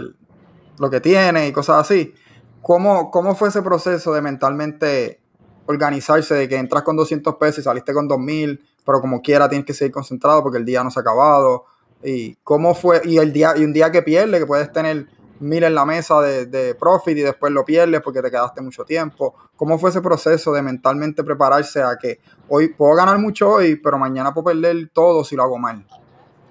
[0.78, 2.14] lo que tienes y cosas así.
[2.62, 5.22] ¿Cómo, ¿Cómo fue ese proceso de mentalmente
[5.66, 9.66] organizarse, de que entras con 200 pesos y saliste con 2000, pero como quiera tienes
[9.66, 11.66] que seguir concentrado porque el día no se ha acabado?
[12.04, 13.02] ¿Y cómo fue?
[13.06, 15.08] Y, el día, y un día que pierdes, que puedes tener
[15.40, 19.36] mil en la mesa de, profit y después lo pierdes porque te quedaste mucho tiempo.
[19.56, 23.98] ¿Cómo fue ese proceso de mentalmente prepararse a que hoy puedo ganar mucho hoy, pero
[23.98, 25.86] mañana puedo perder todo si lo hago mal?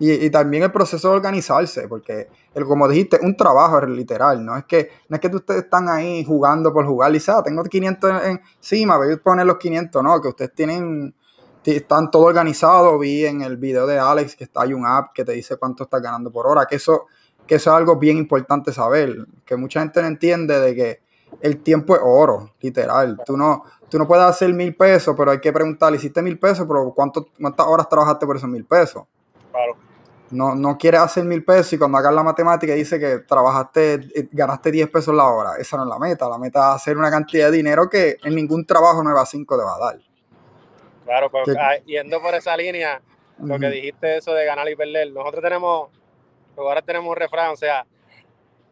[0.01, 4.57] Y, también el proceso de organizarse, porque el, como dijiste, un trabajo literal, ¿no?
[4.57, 8.23] Es que no es que ustedes están ahí jugando por jugar, y ah, tengo 500
[8.25, 11.15] encima, voy a poner los 500, no, que ustedes tienen,
[11.65, 15.23] están todo organizado, vi en el video de Alex que está, hay un app que
[15.23, 17.07] te dice cuánto estás ganando por hora, que eso
[17.51, 21.01] que eso es algo bien importante saber, que mucha gente no entiende de que
[21.41, 23.19] el tiempo es oro, literal.
[23.27, 26.65] Tú no, tú no puedes hacer mil pesos, pero hay que preguntar, hiciste mil pesos,
[26.69, 29.03] pero ¿cuántas horas trabajaste por esos mil pesos?
[29.51, 29.90] Claro.
[30.31, 34.29] No, no quieres hacer mil pesos y cuando hagas la matemática dice que trabajaste, eh,
[34.31, 35.57] ganaste 10 pesos la hora.
[35.59, 36.29] Esa no es la meta.
[36.29, 39.57] La meta es hacer una cantidad de dinero que en ningún trabajo 9 a 5
[39.57, 40.01] te va a dar.
[41.05, 43.03] Claro, pero ah, yendo por esa línea,
[43.39, 45.89] lo que dijiste eso de ganar y perder, nosotros tenemos
[46.57, 47.87] ahora tenemos un refrán, o sea,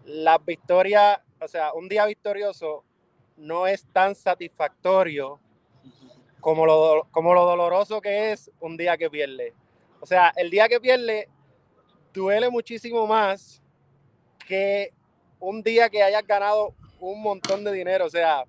[0.05, 2.85] las victorias, o sea, un día victorioso
[3.37, 5.41] no es tan satisfactorio
[6.41, 9.55] como lo, como lo doloroso que es un día que pierde.
[10.01, 11.29] O sea, el día que pierde
[12.13, 13.63] duele muchísimo más
[14.47, 14.93] que
[15.41, 18.07] un día que hayas ganado un montón de dinero.
[18.07, 18.45] O sea,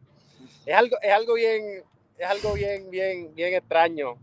[0.65, 1.83] es algo, es algo bien,
[2.17, 4.17] es algo bien, bien, bien extraño.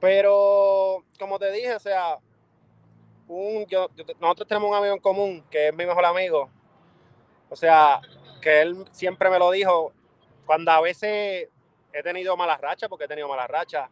[0.00, 2.18] Pero, como te dije, o sea,
[4.20, 6.50] nosotros tenemos un amigo en común que es mi mejor amigo.
[7.48, 8.00] O sea,
[8.40, 9.92] que él siempre me lo dijo
[10.44, 11.48] cuando a veces
[11.92, 13.88] he tenido malas rachas, porque he tenido malas rachas.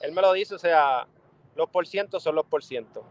[0.00, 1.06] Él me lo dice, o sea,
[1.54, 3.04] los por ciento son los por ciento.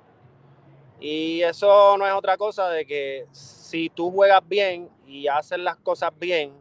[1.04, 5.76] Y eso no es otra cosa de que si tú juegas bien y haces las
[5.76, 6.54] cosas bien,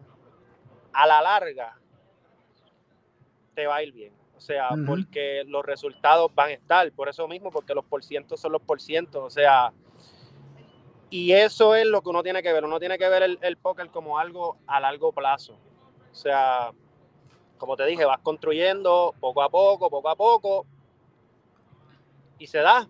[0.93, 1.79] a la larga
[3.55, 4.13] te va a ir bien.
[4.37, 8.51] O sea, porque los resultados van a estar, por eso mismo, porque los porcientos son
[8.51, 9.23] los porcientos.
[9.23, 9.73] O sea,
[11.09, 12.65] Y eso es lo que uno tiene que ver.
[12.65, 15.57] Uno tiene que ver el, el póker como algo a largo plazo.
[16.11, 16.73] O sea,
[17.59, 20.67] como te dije, vas construyendo poco a poco, poco a poco,
[22.39, 22.89] y se da.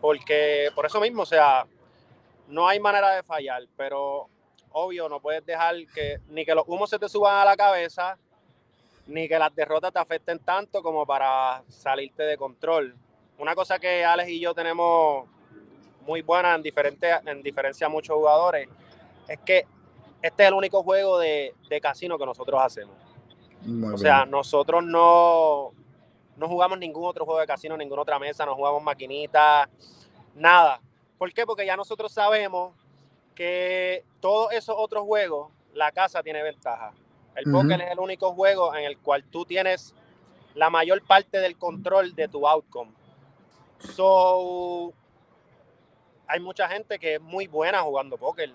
[0.00, 1.66] Porque por eso mismo, o sea,
[2.48, 4.28] no hay manera de fallar, pero
[4.70, 8.16] obvio, no puedes dejar que ni que los humos se te suban a la cabeza,
[9.06, 12.94] ni que las derrotas te afecten tanto como para salirte de control.
[13.38, 15.26] Una cosa que Alex y yo tenemos
[16.06, 18.68] muy buena en, diferente, en diferencia a muchos jugadores
[19.26, 19.66] es que
[20.22, 22.94] este es el único juego de, de casino que nosotros hacemos.
[23.62, 23.98] Muy O bien.
[23.98, 25.72] sea, nosotros no,
[26.38, 29.68] no jugamos ningún otro juego de casino, ninguna otra mesa, no jugamos maquinitas,
[30.34, 30.80] nada.
[31.18, 31.44] ¿Por qué?
[31.44, 32.74] Porque ya nosotros sabemos
[33.34, 36.92] que todos esos otros juegos, la casa tiene ventaja.
[37.34, 39.94] El póker es el único juego en el cual tú tienes
[40.54, 42.92] la mayor parte del control de tu outcome.
[43.94, 44.92] So,
[46.26, 48.52] hay mucha gente que es muy buena jugando póker,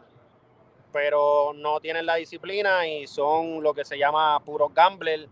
[0.91, 5.28] pero no tienen la disciplina y son lo que se llama puros gamblers.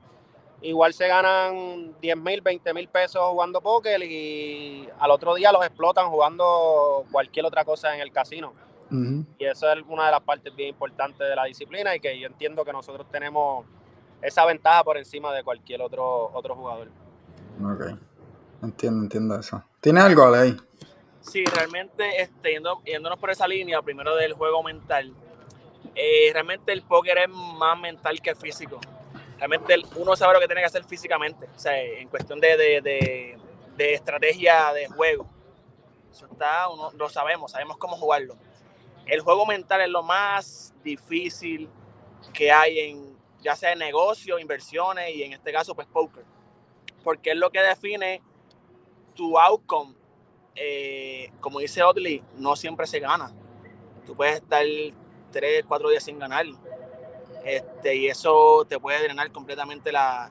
[0.63, 5.65] Igual se ganan 10 mil, 20 mil pesos jugando póker y al otro día los
[5.65, 8.53] explotan jugando cualquier otra cosa en el casino.
[9.39, 12.27] Y eso es una de las partes bien importantes de la disciplina y que yo
[12.27, 13.65] entiendo que nosotros tenemos
[14.21, 16.89] esa ventaja por encima de cualquier otro, otro jugador.
[17.63, 17.97] Ok.
[18.61, 19.63] Entiendo, entiendo eso.
[19.79, 20.57] ¿Tienes algo, Ale, ahí?
[21.21, 25.11] Sí, realmente este, yendo- yéndonos por esa línea, primero del juego mental,
[25.95, 28.79] eh, realmente el póker es más mental que físico.
[29.41, 32.81] Realmente uno sabe lo que tiene que hacer físicamente, o sea, en cuestión de, de-
[33.75, 35.27] de- estrategia de juego.
[36.11, 38.35] Eso está, uno, lo sabemos, sabemos cómo jugarlo.
[39.07, 41.67] El juego mental es lo más difícil
[42.31, 46.23] que hay en, ya sea en negocio, inversiones y en este caso, pues póker.
[47.03, 48.21] Porque es lo que define
[49.15, 49.95] tu outcome
[50.53, 53.33] eh, como dice Otley, no siempre se gana.
[54.05, 54.63] Tú puedes estar
[55.31, 56.45] tres, cuatro días sin ganar.
[57.43, 60.29] Este, y eso te puede drenar completamente la,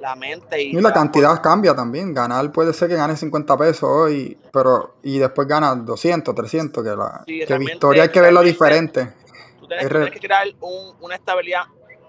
[0.00, 0.62] la mente.
[0.62, 2.14] Y, Y la cantidad cambia también.
[2.14, 6.90] Ganar puede ser que gane 50 pesos hoy, pero y después gana 200, 300, que
[6.90, 9.12] la Sí, que victoria hay que verlo diferente.
[9.60, 11.64] Tú tienes, tú que crear un- una estabilidad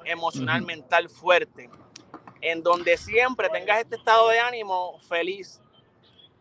[0.06, 1.70] emocional, mental fuerte,
[2.42, 5.60] en donde siempre tengas este estado de ánimo feliz.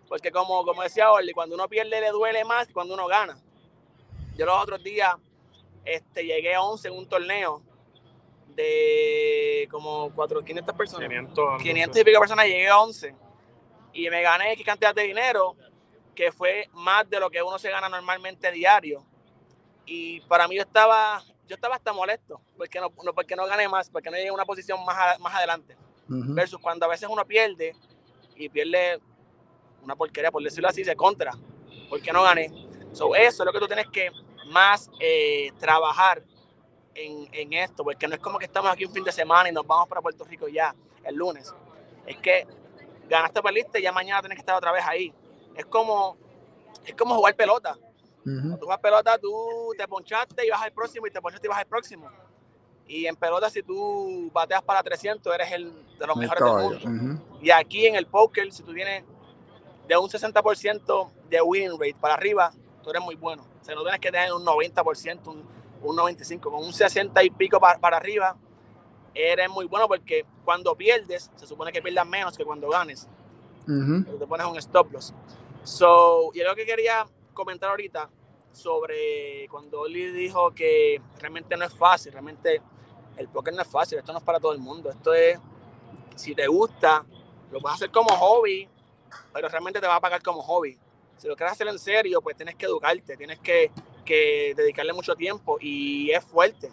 [0.08, 3.36] Porque como, como decía Orly, cuando uno pierde le duele más que cuando uno gana.
[4.36, 5.12] Yo los otros días
[5.84, 7.62] este, llegué a 11 en un torneo
[8.56, 11.08] de como 4, 500 personas.
[11.08, 13.14] 500, 500 y pico personas, llegué a 11
[13.92, 15.54] y me gané X cantidad de dinero
[16.14, 19.04] que fue más de lo que uno se gana normalmente diario.
[19.84, 23.68] Y para mí yo estaba, yo estaba hasta molesto porque no, no, porque no gané
[23.68, 25.76] más, porque no llegué a una posición más, a- más adelante.
[26.34, 27.74] Versus cuando a veces uno pierde
[28.36, 28.98] y pierde
[29.82, 31.32] una porquería, por decirlo así, de contra,
[31.90, 32.50] porque no gané.
[32.92, 34.10] So, eso es lo que tú tienes que
[34.46, 36.22] más eh, trabajar
[36.96, 39.52] en, en esto, porque no es como que estamos aquí un fin de semana y
[39.52, 41.54] nos vamos para Puerto Rico ya el lunes.
[42.06, 42.46] Es que
[43.08, 45.12] ganaste, perdiste y ya mañana tienes que estar otra vez ahí.
[45.54, 46.16] Es como,
[46.84, 47.76] es como jugar pelota.
[48.26, 48.34] Ujú.
[48.40, 51.50] Cuando tú juegas pelota, tú te ponchaste y vas al próximo y te ponchaste y
[51.50, 52.10] vas al próximo.
[52.88, 57.16] Y en pelota, si tú bateas para 300, eres el de los mejores del mundo.
[57.16, 57.38] Ujú.
[57.42, 59.04] Y aquí en el póker, si tú tienes
[59.88, 63.44] de un 60% de winning rate para arriba, tú eres muy bueno.
[63.60, 65.44] O sea, no tienes que tener un 90%, un,
[65.90, 68.36] un 95%, con un 60 y pico para, para arriba,
[69.14, 73.08] eres muy bueno porque cuando pierdes, se supone que pierdas menos que cuando ganes.
[73.66, 75.12] Te pones un stop loss.
[75.64, 78.08] So, y algo que quería comentar ahorita
[78.52, 82.62] sobre cuando Oli dijo que realmente no es fácil, realmente
[83.16, 85.38] el póker no es fácil, esto no es para todo el mundo, esto es,
[86.14, 87.04] si te gusta,
[87.50, 88.68] lo puedes hacer como hobby,
[89.32, 90.78] pero realmente te va a pagar como hobby.
[91.16, 93.70] Si lo quieres hacer en serio, pues tienes que educarte, tienes que,
[94.06, 96.70] que dedicarle mucho tiempo y es fuerte.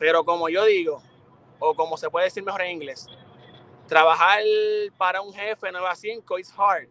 [0.00, 1.00] Pero como yo digo,
[1.60, 3.06] o como se puede decir mejor en inglés,
[3.86, 4.40] trabajar
[4.98, 6.88] para un jefe 9 a 5 is hard.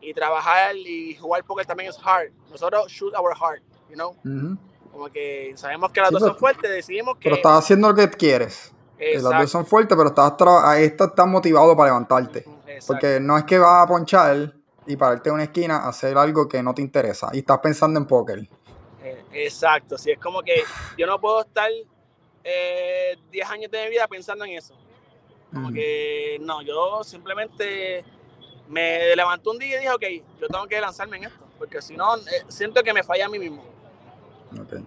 [0.00, 2.30] Y trabajar y jugar póker también es hard.
[2.50, 4.10] Nosotros shoot our heart, you know?
[4.24, 4.58] Ujú.
[4.92, 7.22] Como que sabemos que las Sí, dos pero- son fuertes, decidimos que...
[7.24, 8.72] Pero estás haciendo lo que quieres.
[8.98, 10.32] Eh, Las dos Exacto, son fuertes, pero estás,
[10.78, 12.40] estás, estás motivado para levantarte.
[12.40, 12.84] exacto.
[12.86, 14.54] Porque no es que vas a ponchar
[14.86, 17.98] y pararte en una esquina a hacer algo que no te interesa y estás pensando
[17.98, 18.48] en póker.
[19.04, 20.62] Eh, Exacto, sí, es como que
[20.96, 21.68] yo no puedo estar
[22.42, 24.74] eh, 10 años de mi vida pensando en eso.
[25.52, 25.74] Como Ujú.
[25.74, 28.02] que no, yo simplemente
[28.68, 30.04] me levanté un día y dije, ok,
[30.40, 33.28] yo tengo que lanzarme en esto, porque si no, eh, siento que me falla a
[33.28, 33.62] mí mismo.
[34.58, 34.80] Ok.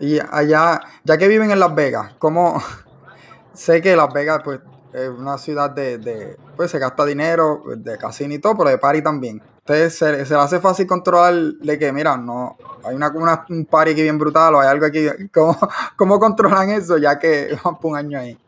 [0.00, 2.62] Y allá, ya que viven en Las Vegas, ¿cómo?
[3.54, 4.60] sé que Las Vegas, pues,
[4.92, 8.78] es una ciudad de, de- pues, se gasta dinero, de casino y todo, pero de
[8.78, 9.42] party también.
[9.68, 13.66] Ustedes se, se le hace fácil controlar de que, mira, no, hay una, una, un
[13.66, 15.06] party aquí bien brutal o hay algo aquí.
[15.34, 15.58] ¿Cómo,
[15.94, 18.38] cómo controlan eso ya que van por un año ahí?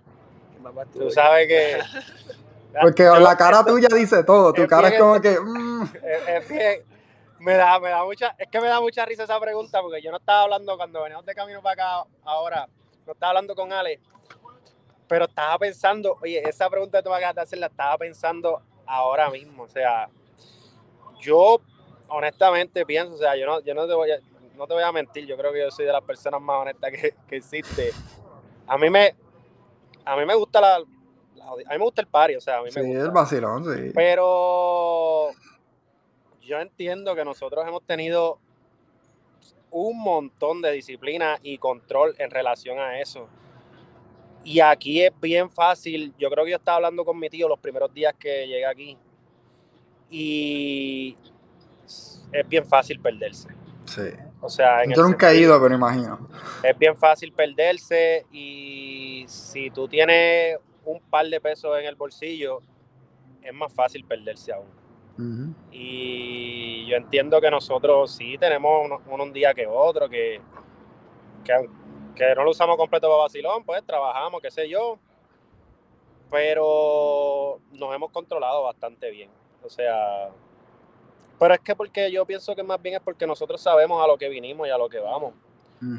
[0.94, 1.78] Tú sabes que.
[2.80, 4.54] Porque la cara tuya dice todo.
[4.54, 5.38] Tu cara es como que.
[5.38, 5.83] Mm.
[5.83, 6.85] Es, es bien.
[7.38, 10.11] Me da, me da mucha, es que me da mucha risa esa pregunta porque yo
[10.11, 12.68] no estaba hablando cuando veníamos de camino para acá ahora,
[13.06, 13.98] no estaba hablando con Ale,
[15.09, 18.61] pero estaba pensando, oye, esa pregunta que tú me acabas de hacer la estaba pensando
[18.87, 20.11] ahora mismo, o sea,
[21.20, 21.61] yo
[22.09, 24.18] honestamente pienso, o sea, yo no, yo no te voy a,
[24.56, 26.90] no te voy a mentir, yo creo que yo soy de las personas más honestas
[26.90, 27.92] que, que existe.
[28.66, 29.14] A mí me,
[30.04, 32.62] a mí me gusta la, la- a mí me gusta el party, o sea, a
[32.62, 33.02] mí me Sí, gusta.
[33.04, 33.92] el vacilón, sí.
[33.94, 35.30] Pero
[36.42, 38.38] yo entiendo que nosotros hemos tenido
[39.70, 43.28] un montón de disciplina y control en relación a eso.
[44.42, 46.12] Y aquí es bien fácil.
[46.18, 48.96] Yo creo que yo estaba hablando con mi tío los primeros días que llegué aquí.
[50.11, 51.16] Y
[52.33, 53.49] es bien fácil perderse.
[53.85, 54.03] sí.
[54.42, 56.27] O sea, en Yo nunca he ido, pero imagino.
[56.62, 62.62] es bien fácil perderse y si tú tienes un par de pesos en el bolsillo,
[63.42, 64.66] es más fácil perderse aún.
[65.18, 65.55] Ujú.
[65.73, 70.40] Y yo entiendo que nosotros sí tenemos uno- uno un día que otro, que,
[71.44, 71.68] que,
[72.14, 74.99] que no lo usamos completo para vacilón, pues trabajamos, qué sé yo.
[76.31, 79.31] Pero nos hemos controlado bastante bien.
[79.64, 80.31] O sea,
[81.38, 84.18] pero es que porque yo pienso que más bien es porque nosotros sabemos a lo
[84.18, 85.35] que vinimos y a lo que vamos.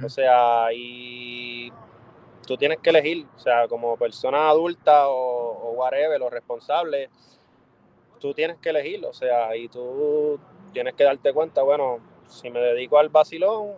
[0.04, 1.71] O sea, y
[2.45, 7.10] tú tienes que elegir, o sea, como persona adulta o, o whatever, o responsable,
[8.19, 10.39] tú tienes que elegir, o sea, y tú
[10.71, 11.97] tienes que darte cuenta, bueno,
[12.28, 13.74] si me dedico al vacilón,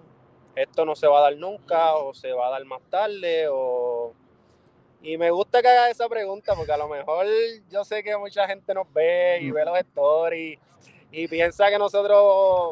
[0.55, 3.92] esto no se va a dar nunca, o se va a dar más tarde, o...
[5.03, 7.25] Y me gusta que hagas esa pregunta, porque a lo mejor
[7.69, 10.57] yo sé que mucha gente nos ve y ve los stories
[11.11, 12.71] y piensa que nosotros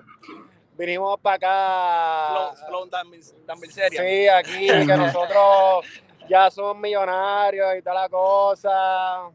[0.77, 2.55] vinimos para acá...
[2.65, 4.01] Flow, flow seria.
[4.01, 5.85] Sí, aquí que nosotros
[6.29, 9.29] ya somos millonarios y toda la cosa.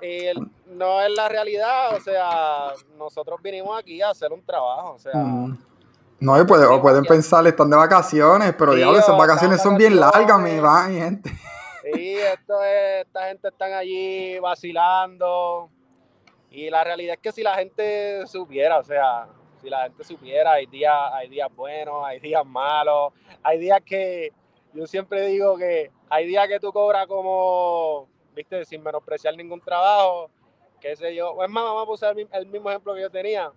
[0.00, 4.92] Y el- no es la realidad, o sea, nosotros vinimos aquí a hacer un trabajo,
[4.94, 5.56] o sea, Ujú.
[6.20, 9.76] No, y puede- o pueden pensar, están de vacaciones, pero Sí, diablo, esas vacaciones son
[9.76, 11.30] bien largas, mi, va, mi gente.
[11.92, 15.70] Sí, esto es, esta gente están allí vacilando.
[16.50, 19.26] Y la realidad es que si la gente supiera, o sea,
[19.60, 24.32] si la gente supiera, hay días, hay días buenos, hay días malos, hay días que
[24.74, 30.30] yo siempre digo que hay días que tú cobras como, viste, sin menospreciar ningún trabajo,
[30.80, 31.42] qué sé yo.
[31.42, 33.50] Es más, vamos a usar el mi- el mismo ejemplo que yo tenía.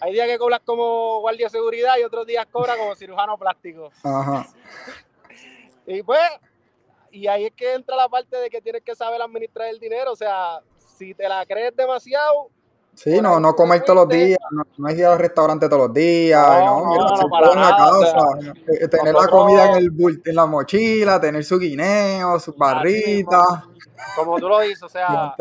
[0.00, 3.90] Hay días que cobras como guardia de seguridad y otros días cobras como cirujano plástico.
[4.02, 4.46] Ajá.
[5.86, 6.20] Y pues,
[7.12, 10.12] y ahí es que entra la parte de que tienes que saber administrar el dinero.
[10.12, 10.60] O sea,
[10.98, 12.48] si te la crees demasiado,
[12.94, 16.46] Sí, no, no comer todos los días, no, no ir al restaurante todos los días,
[16.46, 21.18] No, no, mira, no, para o sea, tener la comida en, el en la mochila,
[21.18, 23.64] tener su guineo, sus barritas,
[24.14, 25.34] como tú lo dices, o sea,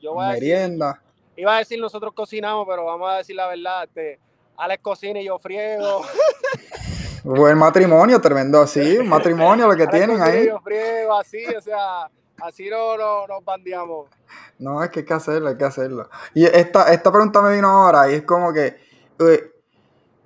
[0.00, 1.02] yo voy a decir- merienda.
[1.34, 4.20] iba a decir nosotros cocinamos, pero vamos a decir la verdad, este,
[4.56, 6.02] Alex cocina y yo friego.
[7.24, 10.46] Buen matrimonio, tremendo así, matrimonio lo que tienen ahí.
[10.62, 12.10] friego, así, o sea,
[12.42, 14.10] así no, no, nos bandeamos.
[14.58, 16.10] No, es que hay que hacerlo, hay que hacerlo.
[16.34, 18.76] Y esta, esta pregunta me vino ahora y es como que,
[19.20, 19.52] eh,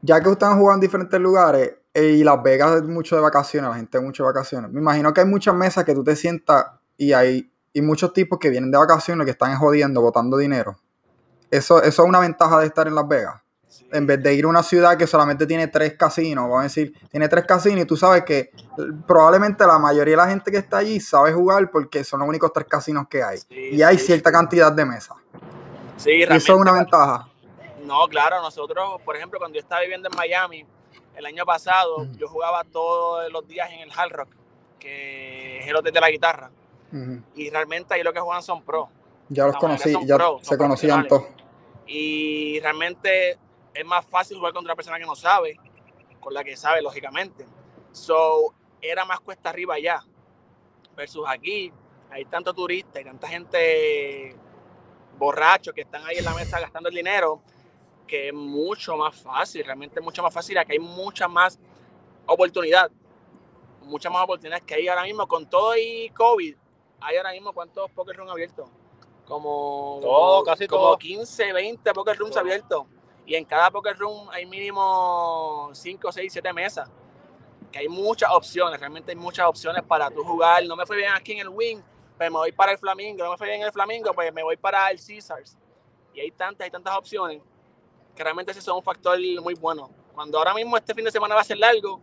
[0.02, 3.22] ya que ustedes han jugado en diferentes lugares eh, y Las Vegas es mucho de
[3.22, 6.16] vacaciones, la gente mucho de vacaciones, me imagino que hay muchas mesas que tú te
[6.16, 10.76] sientas y hay y muchos tipos que vienen de vacaciones que están jodiendo, botando dinero.
[11.48, 13.40] Eso, eso es una ventaja de estar en Las Vegas.
[13.92, 16.92] En vez de ir a una ciudad que solamente tiene tres casinos, vamos a decir,
[17.10, 18.50] tiene tres casinos y tú sabes que
[19.06, 22.52] probablemente la mayoría de la gente que está allí sabe jugar porque son los únicos
[22.52, 23.38] tres casinos que hay.
[23.38, 24.34] Sí, Y hay sí, cierta sí.
[24.34, 25.16] cantidad de mesas.
[25.96, 27.28] Sí, Y eso es una ventaja.
[27.84, 30.66] No, claro, nosotros, por ejemplo, cuando yo estaba viviendo en Miami,
[31.16, 34.28] el año pasado, yo jugaba todos los días en el Hard Rock,
[34.78, 36.50] que es el hotel de la guitarra.
[37.34, 38.88] Y realmente ahí lo que juegan son pro.
[39.28, 41.24] Ya los La conocí, ya pro, se conocían todos.
[41.86, 43.38] Y realmente
[43.74, 45.58] es más fácil jugar contra una persona que no sabe,
[46.20, 47.46] con la que sabe, lógicamente.
[47.92, 50.04] So, era más cuesta arriba allá.
[50.96, 51.72] Versus aquí,
[52.10, 54.36] hay tanto turista y tanta gente
[55.16, 57.42] borracho que están ahí en la mesa gastando el dinero,
[58.06, 60.56] que es mucho más fácil, realmente es mucho más fácil.
[60.58, 61.58] Aquí hay mucha más
[62.26, 62.90] oportunidad,
[63.82, 66.56] muchas más oportunidades que hay ahora mismo con todo y COVID.
[67.00, 68.68] Hay ahora mismo cuántos poker rooms abiertos?
[69.24, 70.98] Como, Todo, casi como todo.
[70.98, 72.40] 15, 20 poker rooms Todo.
[72.40, 72.86] abiertos.
[73.28, 76.88] Y en cada poker room hay mínimo 5, 6, 7 mesas.
[77.70, 80.64] Que hay muchas opciones, realmente hay muchas opciones para tú jugar.
[80.64, 81.78] No me fue bien aquí en el Wing,
[82.16, 83.22] pues me voy para el Flamingo.
[83.22, 85.58] No me fue bien en el Flamingo, pues me voy para el Caesars.
[86.14, 87.42] Y hay tantas, hay tantas opciones
[88.16, 89.90] que realmente ese es un factor muy bueno.
[90.14, 92.00] Cuando ahora mismo este fin de semana va a ser largo,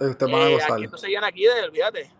[0.00, 0.72] Eh, Ustedes van a eh, gozar.
[0.72, 2.10] aquí entonces llegan aquí, de, olvídate.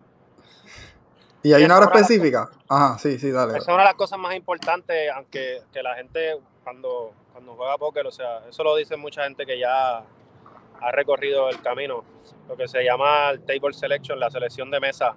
[1.43, 2.51] ¿Y hay una hora específica?
[2.69, 3.53] Ajá, sí, sí, dale.
[3.53, 7.77] Esa es una de las cosas más importantes, aunque que la gente cuando, cuando juega
[7.77, 12.05] póker, o sea, eso lo dice mucha gente que ya ha recorrido el camino,
[12.49, 15.17] lo que se llama el table selection, la selección de mesa,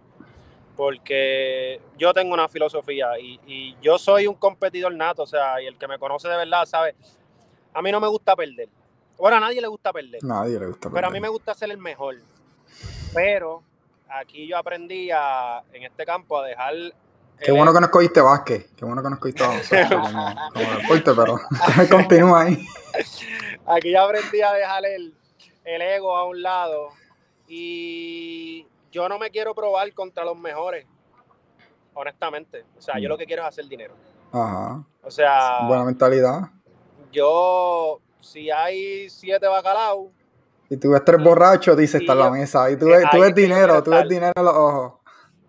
[0.76, 5.68] porque yo tengo una filosofía y, y yo soy un competidor nato, o sea, y
[5.68, 6.96] el que me conoce de verdad sabe,
[7.74, 8.70] a mí no me gusta perder.
[9.18, 10.24] Bueno, a nadie le gusta perder.
[10.24, 10.90] Nadie le gusta.
[10.90, 11.22] Pero a mí perder.
[11.22, 12.16] me gusta ser el mejor.
[13.14, 13.62] Pero
[14.10, 16.74] aquí yo aprendí a, en este campo a dejar.
[17.40, 18.76] Qué bueno que no escogiste básquet.
[18.76, 21.40] Qué bueno que no escogiste baloncesto como, como deporte, pero
[21.92, 22.66] continúa ahí.
[23.68, 25.14] Aquí yo aprendí a dejar el,
[25.64, 26.90] el ego a un lado.
[27.48, 30.86] Y yo no me quiero probar contra los mejores.
[31.94, 32.66] Honestamente.
[32.78, 33.12] O sea, yo Mm.
[33.12, 33.94] lo que quiero es hacer dinero.
[34.32, 34.84] Ajá.
[35.04, 36.50] O sea, Buena mentalidad.
[37.12, 40.08] yo, si hay siete bacalaos,
[40.70, 42.70] Y tú ves tres borrachos, dices, está en la mesa.
[42.72, 44.94] Y tú eh, ves, tú ves dinero, tú ves dinero en los ojos.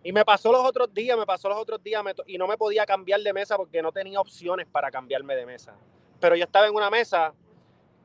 [0.07, 2.87] Y me pasó los otros días, me pasó los otros días y no me podía
[2.87, 5.75] cambiar de mesa porque no tenía opciones para cambiarme de mesa.
[6.21, 7.35] Pero yo estaba en una mesa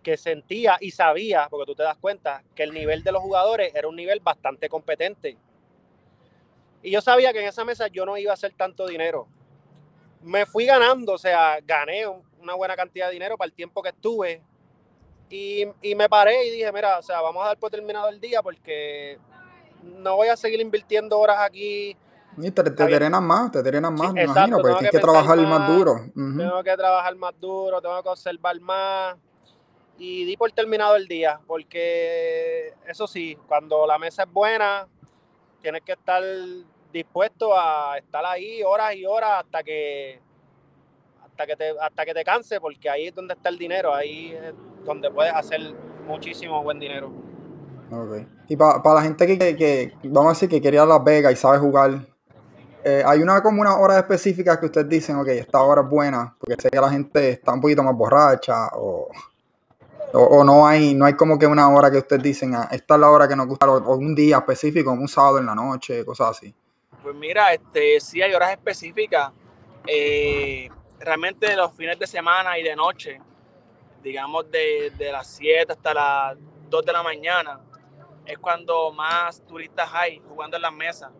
[0.01, 3.75] que sentía y sabía, porque tú te das cuenta, que el nivel de los jugadores
[3.75, 5.37] era un nivel bastante competente.
[6.81, 9.27] Y yo sabía que en esa mesa yo no iba a hacer tanto dinero.
[10.23, 13.83] Me fui ganando, o sea, gané un- una buena cantidad de dinero para el tiempo
[13.83, 14.41] que estuve.
[15.29, 18.19] Y, y me paré y dije, mira, o sea, vamos a dar por terminado el
[18.19, 19.19] día porque
[19.83, 21.95] no voy a seguir invirtiendo horas aquí
[22.37, 24.97] Y te, te drenan más, te drenan más, Sí, me exacto, imagino, porque tienes que
[24.97, 25.95] que trabajar más más, duro.
[26.13, 29.17] Tengo que trabajar más duro, tengo que observar más.
[29.97, 34.87] Y di por terminado el día, porque eso sí, cuando la mesa es buena,
[35.61, 36.23] tienes que estar
[36.91, 40.19] dispuesto a estar ahí horas y horas hasta que
[41.23, 44.31] hasta que te, hasta que te canse, porque ahí es donde está el dinero, ahí
[44.31, 44.53] es
[44.83, 45.61] donde puedes hacer
[46.05, 47.11] muchísimo buen dinero.
[47.91, 48.25] Ok.
[48.47, 51.57] Y para la gente que, que- vamos a decir, que quería Las Vegas y sabe
[51.59, 52.05] jugar,
[52.83, 56.35] eh, hay una como una hora específica que ustedes dicen, ok, esta hora es buena,
[56.39, 59.09] porque sé que la gente está un poquito más borracha, o,
[60.13, 62.99] o, no hay no hay como que una hora que ustedes dicen, ah, esta es
[63.01, 66.03] la hora que nos gusta, o, o un día específico, un sábado en la noche,
[66.05, 66.53] cosas así.
[67.03, 69.31] Pues mira, este, sí hay horas específicas.
[69.87, 70.69] Eh,
[70.99, 73.19] realmente los fines de semana y de noche,
[74.03, 76.37] digamos de, de las 7 hasta las
[76.69, 77.59] 2 de la mañana,
[78.25, 81.11] es cuando más turistas hay jugando en las mesas.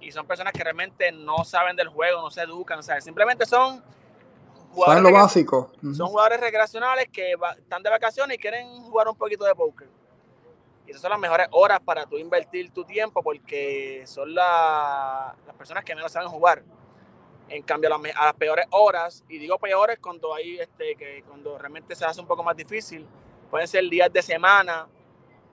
[0.00, 3.78] Y son personas que realmente no saben del juego, no se educan, sea, simplemente son
[3.78, 5.72] ¿Saben jugadores, lo básico?
[5.94, 9.88] Son jugadores recreacionales que va- están de vacaciones y quieren jugar un poquito de póker.
[10.86, 15.56] Y esas son las mejores horas para tú invertir tu tiempo porque son la- las
[15.56, 16.62] personas que menos saben jugar.
[17.48, 20.94] En cambio, a las, me- a las peores horas, y digo peores cuando hay este,
[20.96, 23.06] que cuando realmente se hace un poco más difícil,
[23.50, 24.86] pueden ser días de semana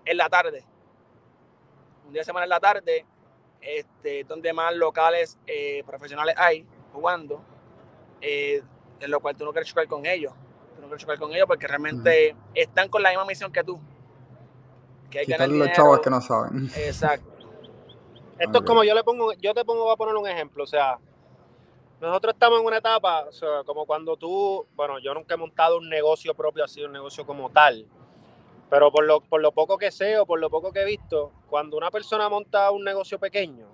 [0.03, 0.63] en la tarde.
[2.06, 3.06] Un día de semana en la tarde,
[3.62, 7.43] este, donde más locales eh, profesionales hay jugando,
[8.22, 8.62] eh,
[8.99, 10.34] en lo cual tú no quieres chocar con ellos.
[10.76, 13.80] Tú no quieres chocar con ellos porque realmente están con la misma misión que tú.
[15.10, 16.70] Que hay ganar los chavos que no saben.
[16.76, 17.36] Exacto.
[18.38, 20.68] Esto es como yo le pongo, yo te pongo, voy a poner un ejemplo, o
[20.68, 20.99] sea,
[22.01, 25.78] nosotros estamos en una etapa, o sea, como cuando tú, bueno, yo nunca he montado
[25.78, 27.88] un negocio propio así, un negocio como tal,
[28.70, 31.32] pero por lo, por lo poco que sé o por lo poco que he visto,
[31.49, 33.68] cuando una persona monta un negocio pequeño,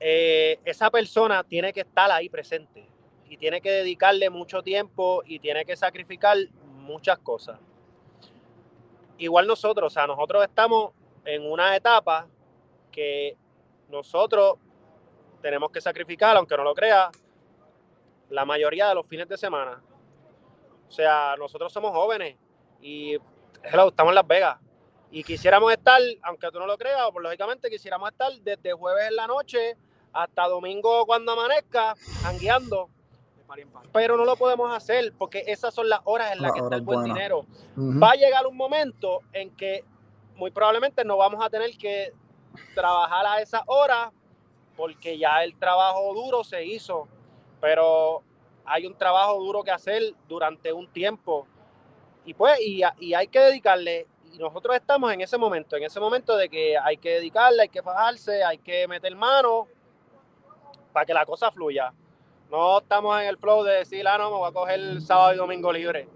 [0.00, 2.88] eh, esa persona tiene que estar ahí presente
[3.28, 7.58] y tiene que dedicarle mucho tiempo y tiene que sacrificar muchas cosas.
[9.18, 10.92] Igual nosotros, o sea, nosotros estamos
[11.24, 12.28] en una etapa
[12.92, 13.36] que
[13.88, 14.54] nosotros
[15.42, 17.10] tenemos que sacrificar, aunque no lo crea,
[18.30, 19.82] la mayoría de los fines de semana.
[20.86, 22.36] O sea, nosotros somos jóvenes
[22.80, 23.18] y
[23.62, 24.58] hello, estamos en Las Vegas.
[25.10, 29.16] Y quisiéramos estar, aunque tú no lo creas, por lógicamente quisiéramos estar desde jueves en
[29.16, 29.76] la noche
[30.12, 31.94] hasta domingo cuando amanezca,
[33.46, 33.58] par.
[33.92, 36.78] Pero no lo podemos hacer porque esas son las horas en las que está horas
[36.80, 37.46] el buen dinero.
[37.76, 39.84] Va a llegar un momento en que
[40.36, 42.12] muy probablemente no vamos a tener que
[42.74, 44.12] trabajar a esa hora
[44.76, 47.08] porque ya el trabajo duro se hizo,
[47.60, 48.22] pero
[48.64, 51.46] hay un trabajo duro que hacer durante un tiempo
[52.28, 55.98] y pues y, y hay que dedicarle y nosotros estamos en ese momento, en ese
[55.98, 59.66] momento de que hay que dedicarle, hay que fajarse, hay que meter mano
[60.92, 61.92] para que la cosa fluya.
[62.50, 65.34] No estamos en el flow de decir, ah, no, me voy a coger el sábado
[65.34, 66.08] y domingo libre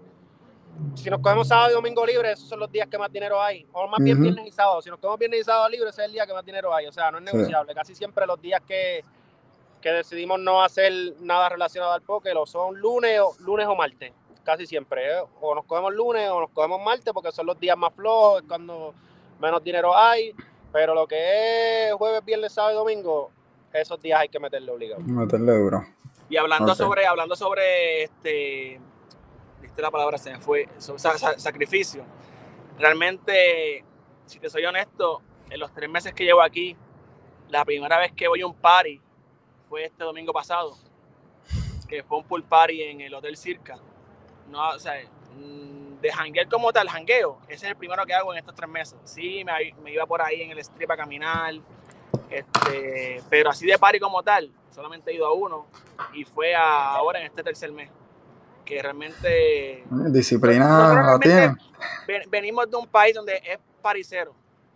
[0.95, 3.65] si nos cogemos sábado y domingo libre, esos son los días que más dinero hay.
[3.73, 4.81] O más bien viernes y sábado.
[4.81, 6.87] Si nos cogemos viernes y sábado libre, ese es el día que más dinero hay.
[6.87, 7.35] O sea, no es Sí.
[7.35, 7.73] negociable.
[7.73, 9.03] Casi siempre los días que,
[9.81, 14.13] que decidimos no hacer nada relacionado al póker o son lunes o, lunes o martes.
[14.43, 15.11] Casi siempre.
[15.11, 15.23] ¿eh?
[15.41, 18.47] O nos cogemos lunes o nos cogemos martes porque son los días más flojos, es
[18.47, 18.93] cuando
[19.39, 20.33] menos dinero hay.
[20.71, 23.31] Pero lo que es jueves, viernes, sábado y domingo,
[23.71, 25.01] esos días hay que meterle obligado.
[25.03, 25.85] Meterle duro.
[26.29, 28.79] Y hablando sobre, hablando sobre este,
[29.61, 32.03] viste la palabra, se me fue, so- sa- sa- sacrificio.
[32.79, 33.85] Realmente,
[34.25, 36.75] si te soy honesto, en los tres meses que llevo aquí,
[37.49, 38.99] la primera vez que voy a un party
[39.69, 40.75] fue este domingo pasado,
[41.87, 43.77] que fue un pool party en el Hotel Circa.
[44.53, 44.93] No, o sea,
[45.35, 48.69] mm, de janguear como tal, jangueo, ese es el primero que hago en estos tres
[48.69, 48.95] meses.
[49.03, 51.55] Sí, me, me iba por ahí en el strip a caminar,
[52.29, 55.65] este, pero así de party como tal, solamente he ido a uno
[56.13, 57.89] y fue a- ahora en este tercer mes.
[58.65, 61.55] Que realmente Disciplina realmente tiene.
[62.07, 64.31] ven- venimos de un país donde es paricero.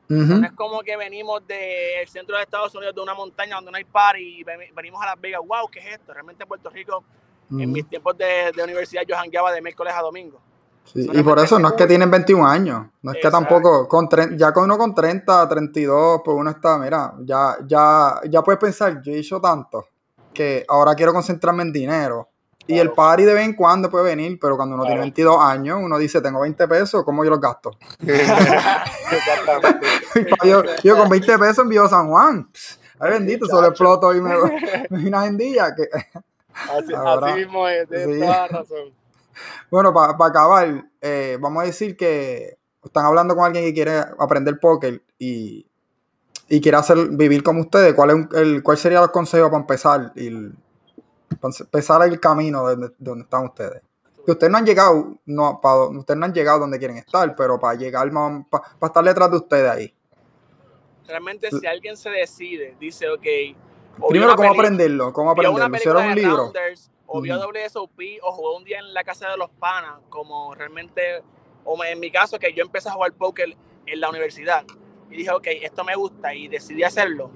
[0.10, 0.40] Ujú.
[0.40, 3.78] No es como que venimos del centro de Estados Unidos, de una montaña donde no
[3.78, 5.42] hay party y ven- venimos a Las Vegas.
[5.46, 5.68] ¡Wow!
[5.70, 6.14] ¿Qué es esto?
[6.14, 7.04] Realmente Puerto Rico,
[7.50, 10.40] en mis tiempos de, de universidad, yo jangueaba de miércoles a domingo.
[10.86, 14.08] Sí, Y por eso no es que tienen 21 años, no es que tampoco, con
[14.08, 18.60] tre- ya con uno con 30, 32, pues uno está, mira, ya, ya, ya puedes
[18.60, 19.86] pensar, yo he hecho tanto,
[20.34, 22.30] que ahora quiero concentrarme en dinero.
[22.70, 22.96] Y el Claro.
[22.96, 25.04] party de vez en cuando puede venir, pero cuando uno tiene Claro.
[25.06, 27.72] 22 años, uno dice, tengo 20 pesos, ¿cómo yo los gasto?
[29.12, 29.88] Exactamente.
[30.44, 32.50] yo, yo con 20 pesos envío a San Juan.
[33.00, 34.34] Ay, bendito, solo exploto y me,
[34.90, 35.76] me una agendilla.
[35.76, 35.88] Que,
[36.72, 38.20] Así, Ahora, así mismo es, tienes sí.
[38.20, 38.94] toda la razón.
[39.70, 44.60] Bueno, para acabar, eh, vamos a decir que están hablando con alguien que quiere aprender
[44.60, 45.68] póker y,
[46.50, 47.94] y quiere hacer vivir como ustedes.
[47.94, 50.56] ¿Cuál, es un- el, ¿Cuál sería los consejos para empezar, el,
[51.40, 53.82] para empezar el camino de donde, donde están ustedes?
[54.26, 57.60] Que ustedes no han llegado, no, para, ustedes no han llegado donde quieren estar, pero
[57.60, 59.94] para llegar, más- para, para estar detrás de ustedes ahí.
[61.08, 63.26] Realmente, si alguien se decide, dice, ok.
[64.10, 65.14] Primero, ¿cómo aprenderlo?
[65.14, 65.76] ¿Cómo aprenderlo?
[65.76, 66.38] ¿Hicieron un libro?
[66.38, 67.50] Rounders, o vio Ujú.
[67.50, 71.24] WSOP, o jugó un día en la casa de los panas, como realmente,
[71.66, 74.66] o en mi caso, que yo empecé a jugar póker en la universidad,
[75.10, 77.32] y dije, ok, esto me gusta, y decidí hacerlo.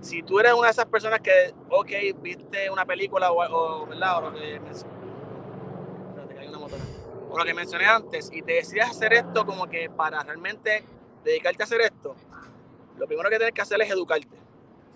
[0.00, 1.90] Si tú eres una de esas personas que, ok,
[2.22, 4.18] viste una película, o, o, ¿verdad?
[4.18, 6.84] O lo que men- Espérate, que hay una motora.
[7.30, 10.84] O lo que mencioné antes, y te decides hacer esto como que para realmente
[11.24, 12.14] dedicarte a hacer esto,
[12.98, 14.36] lo primero que tienes que hacer es educarte.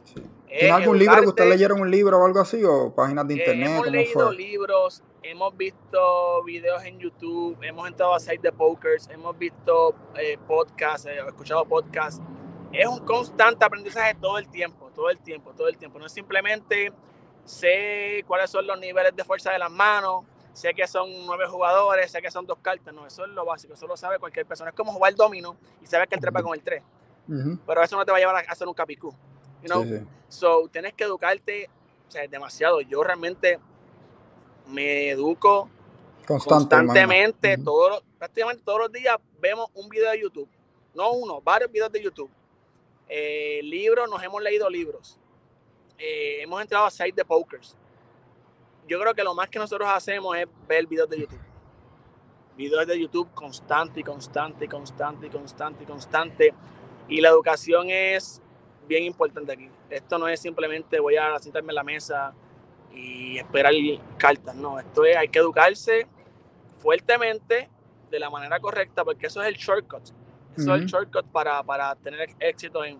[0.04, 0.14] Es
[0.46, 2.62] ¿Tiene algún libro que ustedes leyeron un libro o algo así?
[2.64, 3.66] ¿O páginas de Eh, internet?
[3.68, 4.36] hemos ¿Cómo leído fue?
[4.36, 10.38] libros, hemos visto videos en YouTube, hemos entrado a Site de Pokers, hemos visto eh,
[10.46, 12.20] podcasts, eh, escuchado podcasts.
[12.72, 15.98] Es un constante aprendizaje todo el tiempo, todo el tiempo, todo el tiempo.
[15.98, 16.92] No es simplemente
[17.44, 22.10] sé cuáles son los niveles de fuerza de las manos, sé que son nueve jugadores,
[22.10, 22.92] sé que son dos cartas.
[22.92, 24.70] No, eso es lo básico, eso lo sabe cualquier persona.
[24.70, 26.82] Es como jugar domino y sabes que el trepa con el 3,
[27.28, 27.58] Ujú.
[27.66, 29.14] pero eso no te va a llevar a hacer un capicú.
[29.62, 29.82] You know?
[29.84, 30.04] Sí, sí.
[30.28, 31.68] So, tienes que educarte,
[32.08, 32.80] o sea, demasiado.
[32.80, 33.58] Yo realmente
[34.68, 35.70] me educo
[36.26, 40.48] Constante, constantemente, todos los- prácticamente todos los días vemos un video de YouTube.
[40.94, 42.30] No uno, varios videos de YouTube.
[43.08, 45.18] Eh, libros, nos hemos leído libros.
[45.98, 47.76] Eh, hemos entrado a site de pokers.
[48.88, 51.40] Yo creo que lo más que nosotros hacemos es ver videos de YouTube.
[52.56, 56.54] Videos de YouTube constante y constante y constante y constante y constante.
[57.08, 58.42] Y la educación es
[58.86, 59.68] bien importante aquí.
[59.90, 62.32] Esto no es simplemente voy a sentarme en la mesa
[62.92, 63.72] y esperar
[64.16, 64.54] cartas.
[64.54, 66.06] No, esto es, hay que educarse
[66.80, 67.68] fuertemente
[68.10, 70.02] de la manera correcta porque eso es el shortcut.
[70.56, 72.98] Eso es el shortcut para, para tener éxito en,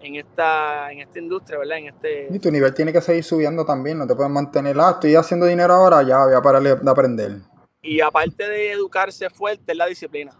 [0.00, 1.78] en, esta, en esta industria, ¿verdad?
[1.78, 4.92] En este, Y tu nivel tiene que seguir subiendo también, no te puedes mantener, ah,
[4.92, 7.32] estoy haciendo dinero ahora, ya voy a parar de aprender.
[7.82, 10.32] Y aparte de educarse fuerte, es la disciplina.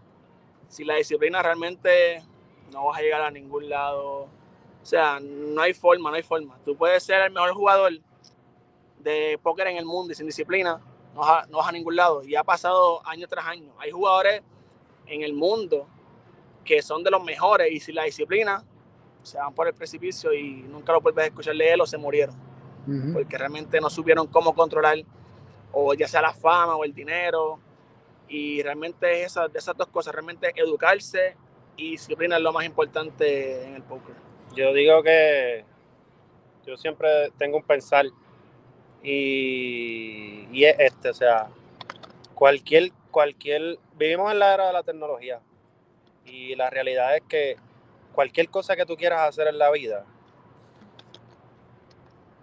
[0.69, 2.23] Si la disciplina realmente
[2.73, 4.29] no vas a llegar a ningún lado.
[4.87, 6.57] O sea, no hay forma, no hay forma.
[6.65, 7.93] Tú puedes ser el mejor jugador
[9.01, 10.81] de póker en el mundo y sin disciplina,
[11.13, 12.23] no vas a, no vas a ningún lado.
[12.23, 13.73] Y ha pasado año tras año.
[13.81, 14.43] Hay jugadores
[15.07, 15.89] en el mundo
[16.65, 18.63] que son de los mejores y sin la disciplina
[19.25, 21.99] se van por el precipicio y nunca lo vuelves a escuchar de él o se
[21.99, 22.37] murieron
[23.13, 24.99] porque realmente no supieron cómo controlar
[25.73, 27.59] o ya sea la fama o el dinero.
[28.29, 31.37] Y realmente es esas, de esas dos cosas, realmente educarse
[31.77, 34.26] y disciplina es lo más importante en el póker.
[34.57, 35.67] Yo digo que
[36.67, 38.07] yo siempre tengo un pensar
[39.03, 41.51] y, y es este, o sea,
[42.35, 45.41] cualquier, cualquier, vivimos en la era de la tecnología
[46.25, 47.57] y la realidad es que
[48.15, 50.07] cualquier cosa que tú quieras hacer en la vida,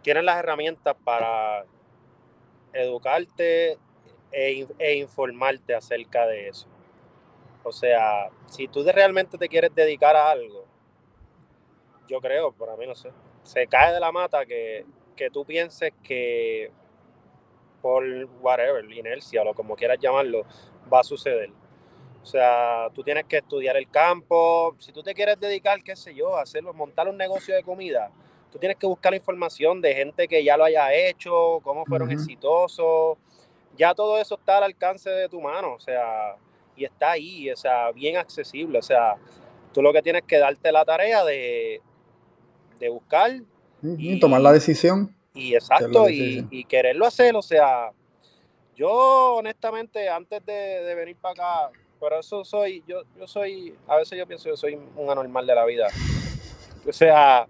[0.03, 1.65] tienes las herramientas para
[2.73, 3.79] educarte
[4.31, 6.67] e, e informarte acerca de eso.
[7.63, 10.62] O sea, si tú realmente te quieres dedicar a algo,
[12.07, 13.11] yo creo, para mí no sé,
[13.43, 14.85] se cae de la mata que,
[15.15, 16.71] que tú pienses que
[17.83, 18.05] por
[18.41, 20.45] whatever, inercia o como quieras llamarlo,
[20.91, 21.51] va a suceder.
[22.21, 24.73] O sea, tú tienes que estudiar el campo.
[24.79, 28.09] Si tú te quieres dedicar, qué sé yo, a hacerlo, montar un negocio de comida,
[28.49, 32.09] tú tienes que buscar la información de gente que ya lo haya hecho, cómo fueron
[32.09, 33.17] exitosos.
[33.75, 36.37] Ya todo eso está al alcance de tu mano, o sea,
[36.77, 38.79] y está ahí, o sea, bien accesible.
[38.79, 39.15] O sea,
[39.73, 41.81] tú lo que tienes que darte la tarea de,
[42.79, 43.31] de buscar.
[43.81, 45.13] Y, tomar la decisión.
[45.33, 47.91] Y exacto, y, quererlo hacer, o sea,
[48.75, 51.31] yo honestamente antes de venir para
[51.67, 51.71] acá,
[52.03, 55.55] pero eso soy, yo, yo soy, a veces yo pienso que soy un anormal de
[55.55, 55.87] la vida.
[56.85, 57.47] O sea,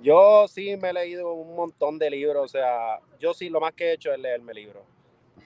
[0.00, 3.74] yo sí me he leído un montón de libros, o sea, yo sí lo más
[3.74, 4.84] que he hecho es leerme libros.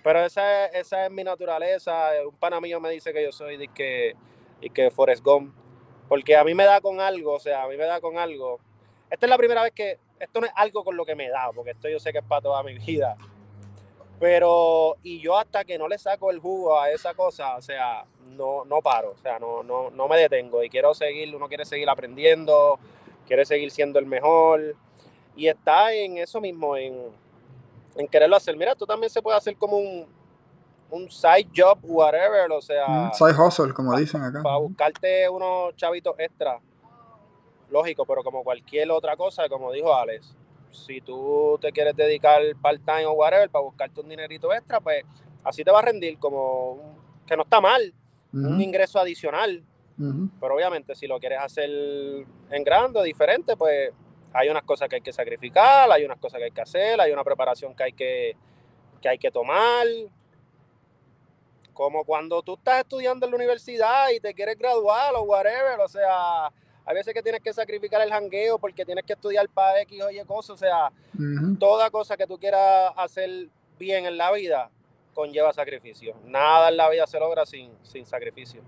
[0.05, 2.11] Pero esa, esa es mi naturaleza.
[2.25, 4.15] Un pana mío me dice que yo soy de que,
[4.61, 5.53] y que Forrest Gump.
[6.09, 8.61] Porque a mí me da con algo, o sea, a mí me da con algo.
[9.13, 11.51] Esta es la primera vez que, esto no es algo con lo que me da,
[11.55, 13.15] porque esto yo sé que es para toda mi vida.
[14.19, 18.07] Pero, y yo hasta que no le saco el jugo a esa cosa, o sea,
[18.31, 21.67] no, no paro, o sea, no, no, no me detengo y quiero seguir, uno quiere
[21.67, 22.79] seguir aprendiendo,
[23.27, 24.77] quiere seguir siendo el mejor
[25.37, 26.95] y está en eso mismo, en,
[27.97, 28.57] en quererlo hacer.
[28.57, 30.07] Mira, tú también se puede hacer como un,
[30.91, 32.87] un side job, whatever, o sea.
[32.87, 34.43] Un side hustle, como dicen acá.
[34.43, 36.59] Para buscarte unos chavitos extra.
[37.73, 40.37] Lógico, pero como cualquier otra cosa, como dijo Alex,
[40.71, 45.05] si tú te quieres dedicar part-time o whatever para buscarte un dinerito extra, pues
[45.43, 47.95] así te va a rendir como que no está mal,
[48.33, 49.65] un ingreso adicional.
[50.41, 53.91] Pero obviamente si lo quieres hacer en grande, diferente, pues
[54.35, 57.13] hay unas cosas que hay que sacrificar, hay unas cosas que hay que hacer, hay
[57.13, 58.37] una preparación que hay que,
[59.01, 59.87] que, hay que tomar.
[61.73, 65.89] Como cuando tú estás estudiando en la universidad y te quieres graduar o whatever, o
[65.89, 66.51] sea,
[66.85, 70.11] hay veces que tienes que sacrificar el jangueo porque tienes que estudiar para X o
[70.11, 70.55] Y cosas.
[70.55, 70.93] O sea,
[71.59, 74.71] toda cosa que tú quieras hacer bien en la vida
[75.15, 76.15] conlleva sacrificio.
[76.25, 78.63] Nada en la vida se logra sin, sin sacrificio.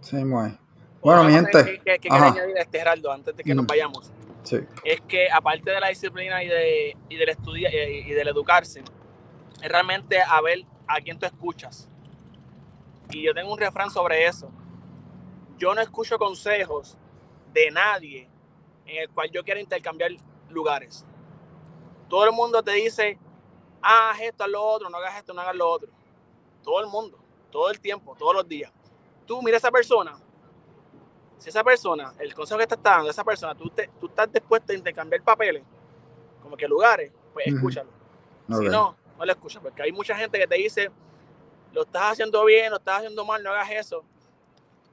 [0.00, 0.56] Sí, muy.
[1.02, 1.80] Bueno, mi gente.
[1.84, 4.10] Que, que, añadir este Geraldo antes de que nos vayamos.
[4.42, 4.58] Sí.
[4.84, 8.82] Es que aparte de la disciplina y, de, y del estudio y, del educarse,
[9.62, 11.88] es realmente a ver a quién tú escuchas.
[13.10, 14.50] Y yo tengo un refrán sobre eso.
[15.58, 16.98] Yo no escucho consejos
[17.54, 18.28] de nadie
[18.84, 20.10] en el cual yo quiera intercambiar
[20.50, 21.06] lugares.
[22.08, 23.18] Todo el mundo te dice,
[23.80, 25.90] haz esto, haz lo otro, no hagas esto, no hagas lo otro.
[26.62, 27.18] Todo el mundo,
[27.50, 28.70] todo el tiempo, todos los días.
[29.24, 30.18] Tú mira a esa persona.
[31.38, 34.30] Si esa persona, el consejo que te está dando esa persona, tú, te, tú estás
[34.30, 35.62] dispuesto a intercambiar papeles,
[36.42, 37.90] como que lugares, pues escúchalo.
[38.48, 40.90] Si no, no lo escuchas, porque hay mucha gente que te dice,
[41.72, 44.04] lo estás haciendo bien, lo estás haciendo mal, no hagas eso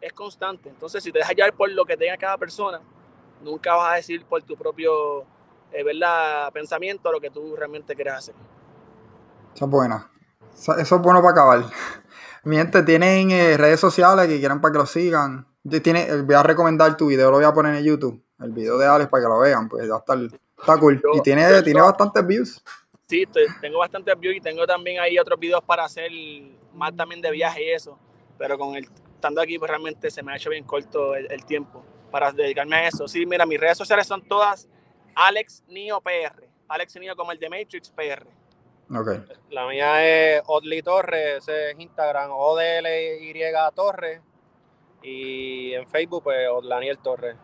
[0.01, 0.69] es constante.
[0.69, 2.81] Entonces, si te dejas llevar por lo que tenga cada persona,
[3.41, 5.25] nunca vas a decir por tu propio
[5.71, 6.51] eh, ¿verdad?
[6.51, 8.35] pensamiento lo que tú realmente quieres hacer.
[9.55, 10.07] Eso es bueno.
[10.53, 11.65] Eso es bueno para acabar.
[12.43, 15.47] Mi gente, tienen eh, redes sociales que quieran para que lo sigan.
[15.83, 18.21] Tiene, eh, voy a recomendar tu video, lo voy a poner en YouTube.
[18.39, 20.17] El video de Alex para que lo vean, pues va a estar,
[20.59, 20.99] está cool.
[21.13, 22.63] y tiene, tiene bastantes views.
[23.07, 23.25] Sí,
[23.61, 26.09] tengo bastantes views y tengo también ahí otros videos para hacer
[26.73, 27.99] más también de viaje y eso.
[28.39, 28.87] Pero con el
[29.21, 32.87] estando aquí, pues realmente se me ha hecho bien corto el, tiempo para dedicarme a
[32.87, 33.07] eso.
[33.07, 34.67] Sí, mira, mis redes sociales son todas
[35.15, 36.47] Alex Nio PR.
[36.67, 38.27] Alex Nio como el de Matrix PR.
[38.93, 39.23] Okay.
[39.51, 43.33] La mía es Odli Torres, ese es Instagram, ODLY
[43.75, 44.21] Torres.
[45.03, 47.37] Y en Facebook, pues Odlaniel Torres.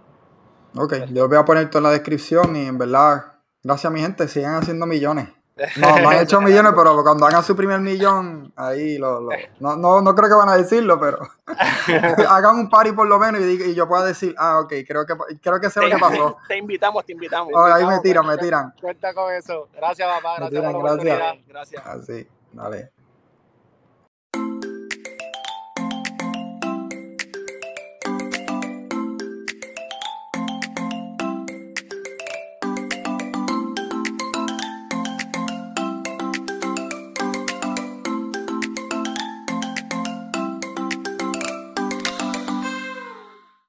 [0.75, 4.01] Ok, yo voy a poner todo en la descripción y en verdad, gracias a mi
[4.01, 5.29] gente, sigan haciendo millones.
[5.77, 9.29] No, no han hecho millones, pero cuando hagan su primer millón, ahí lo, lo
[9.59, 11.19] no, no, no, creo que van a decirlo, pero
[12.29, 15.15] hagan un party por lo menos y, y, yo pueda decir, ah, ok, creo que,
[15.41, 16.37] creo que sé lo que pasó.
[16.47, 17.51] Te invitamos, te invitamos.
[17.55, 18.73] ahí me tiran, me tiran.
[18.79, 19.67] Cuenta con eso.
[19.75, 20.35] Gracias, papá.
[20.37, 21.47] Gracias tiran, por la gracias.
[21.47, 21.85] Gracias.
[21.85, 22.96] Así, dale.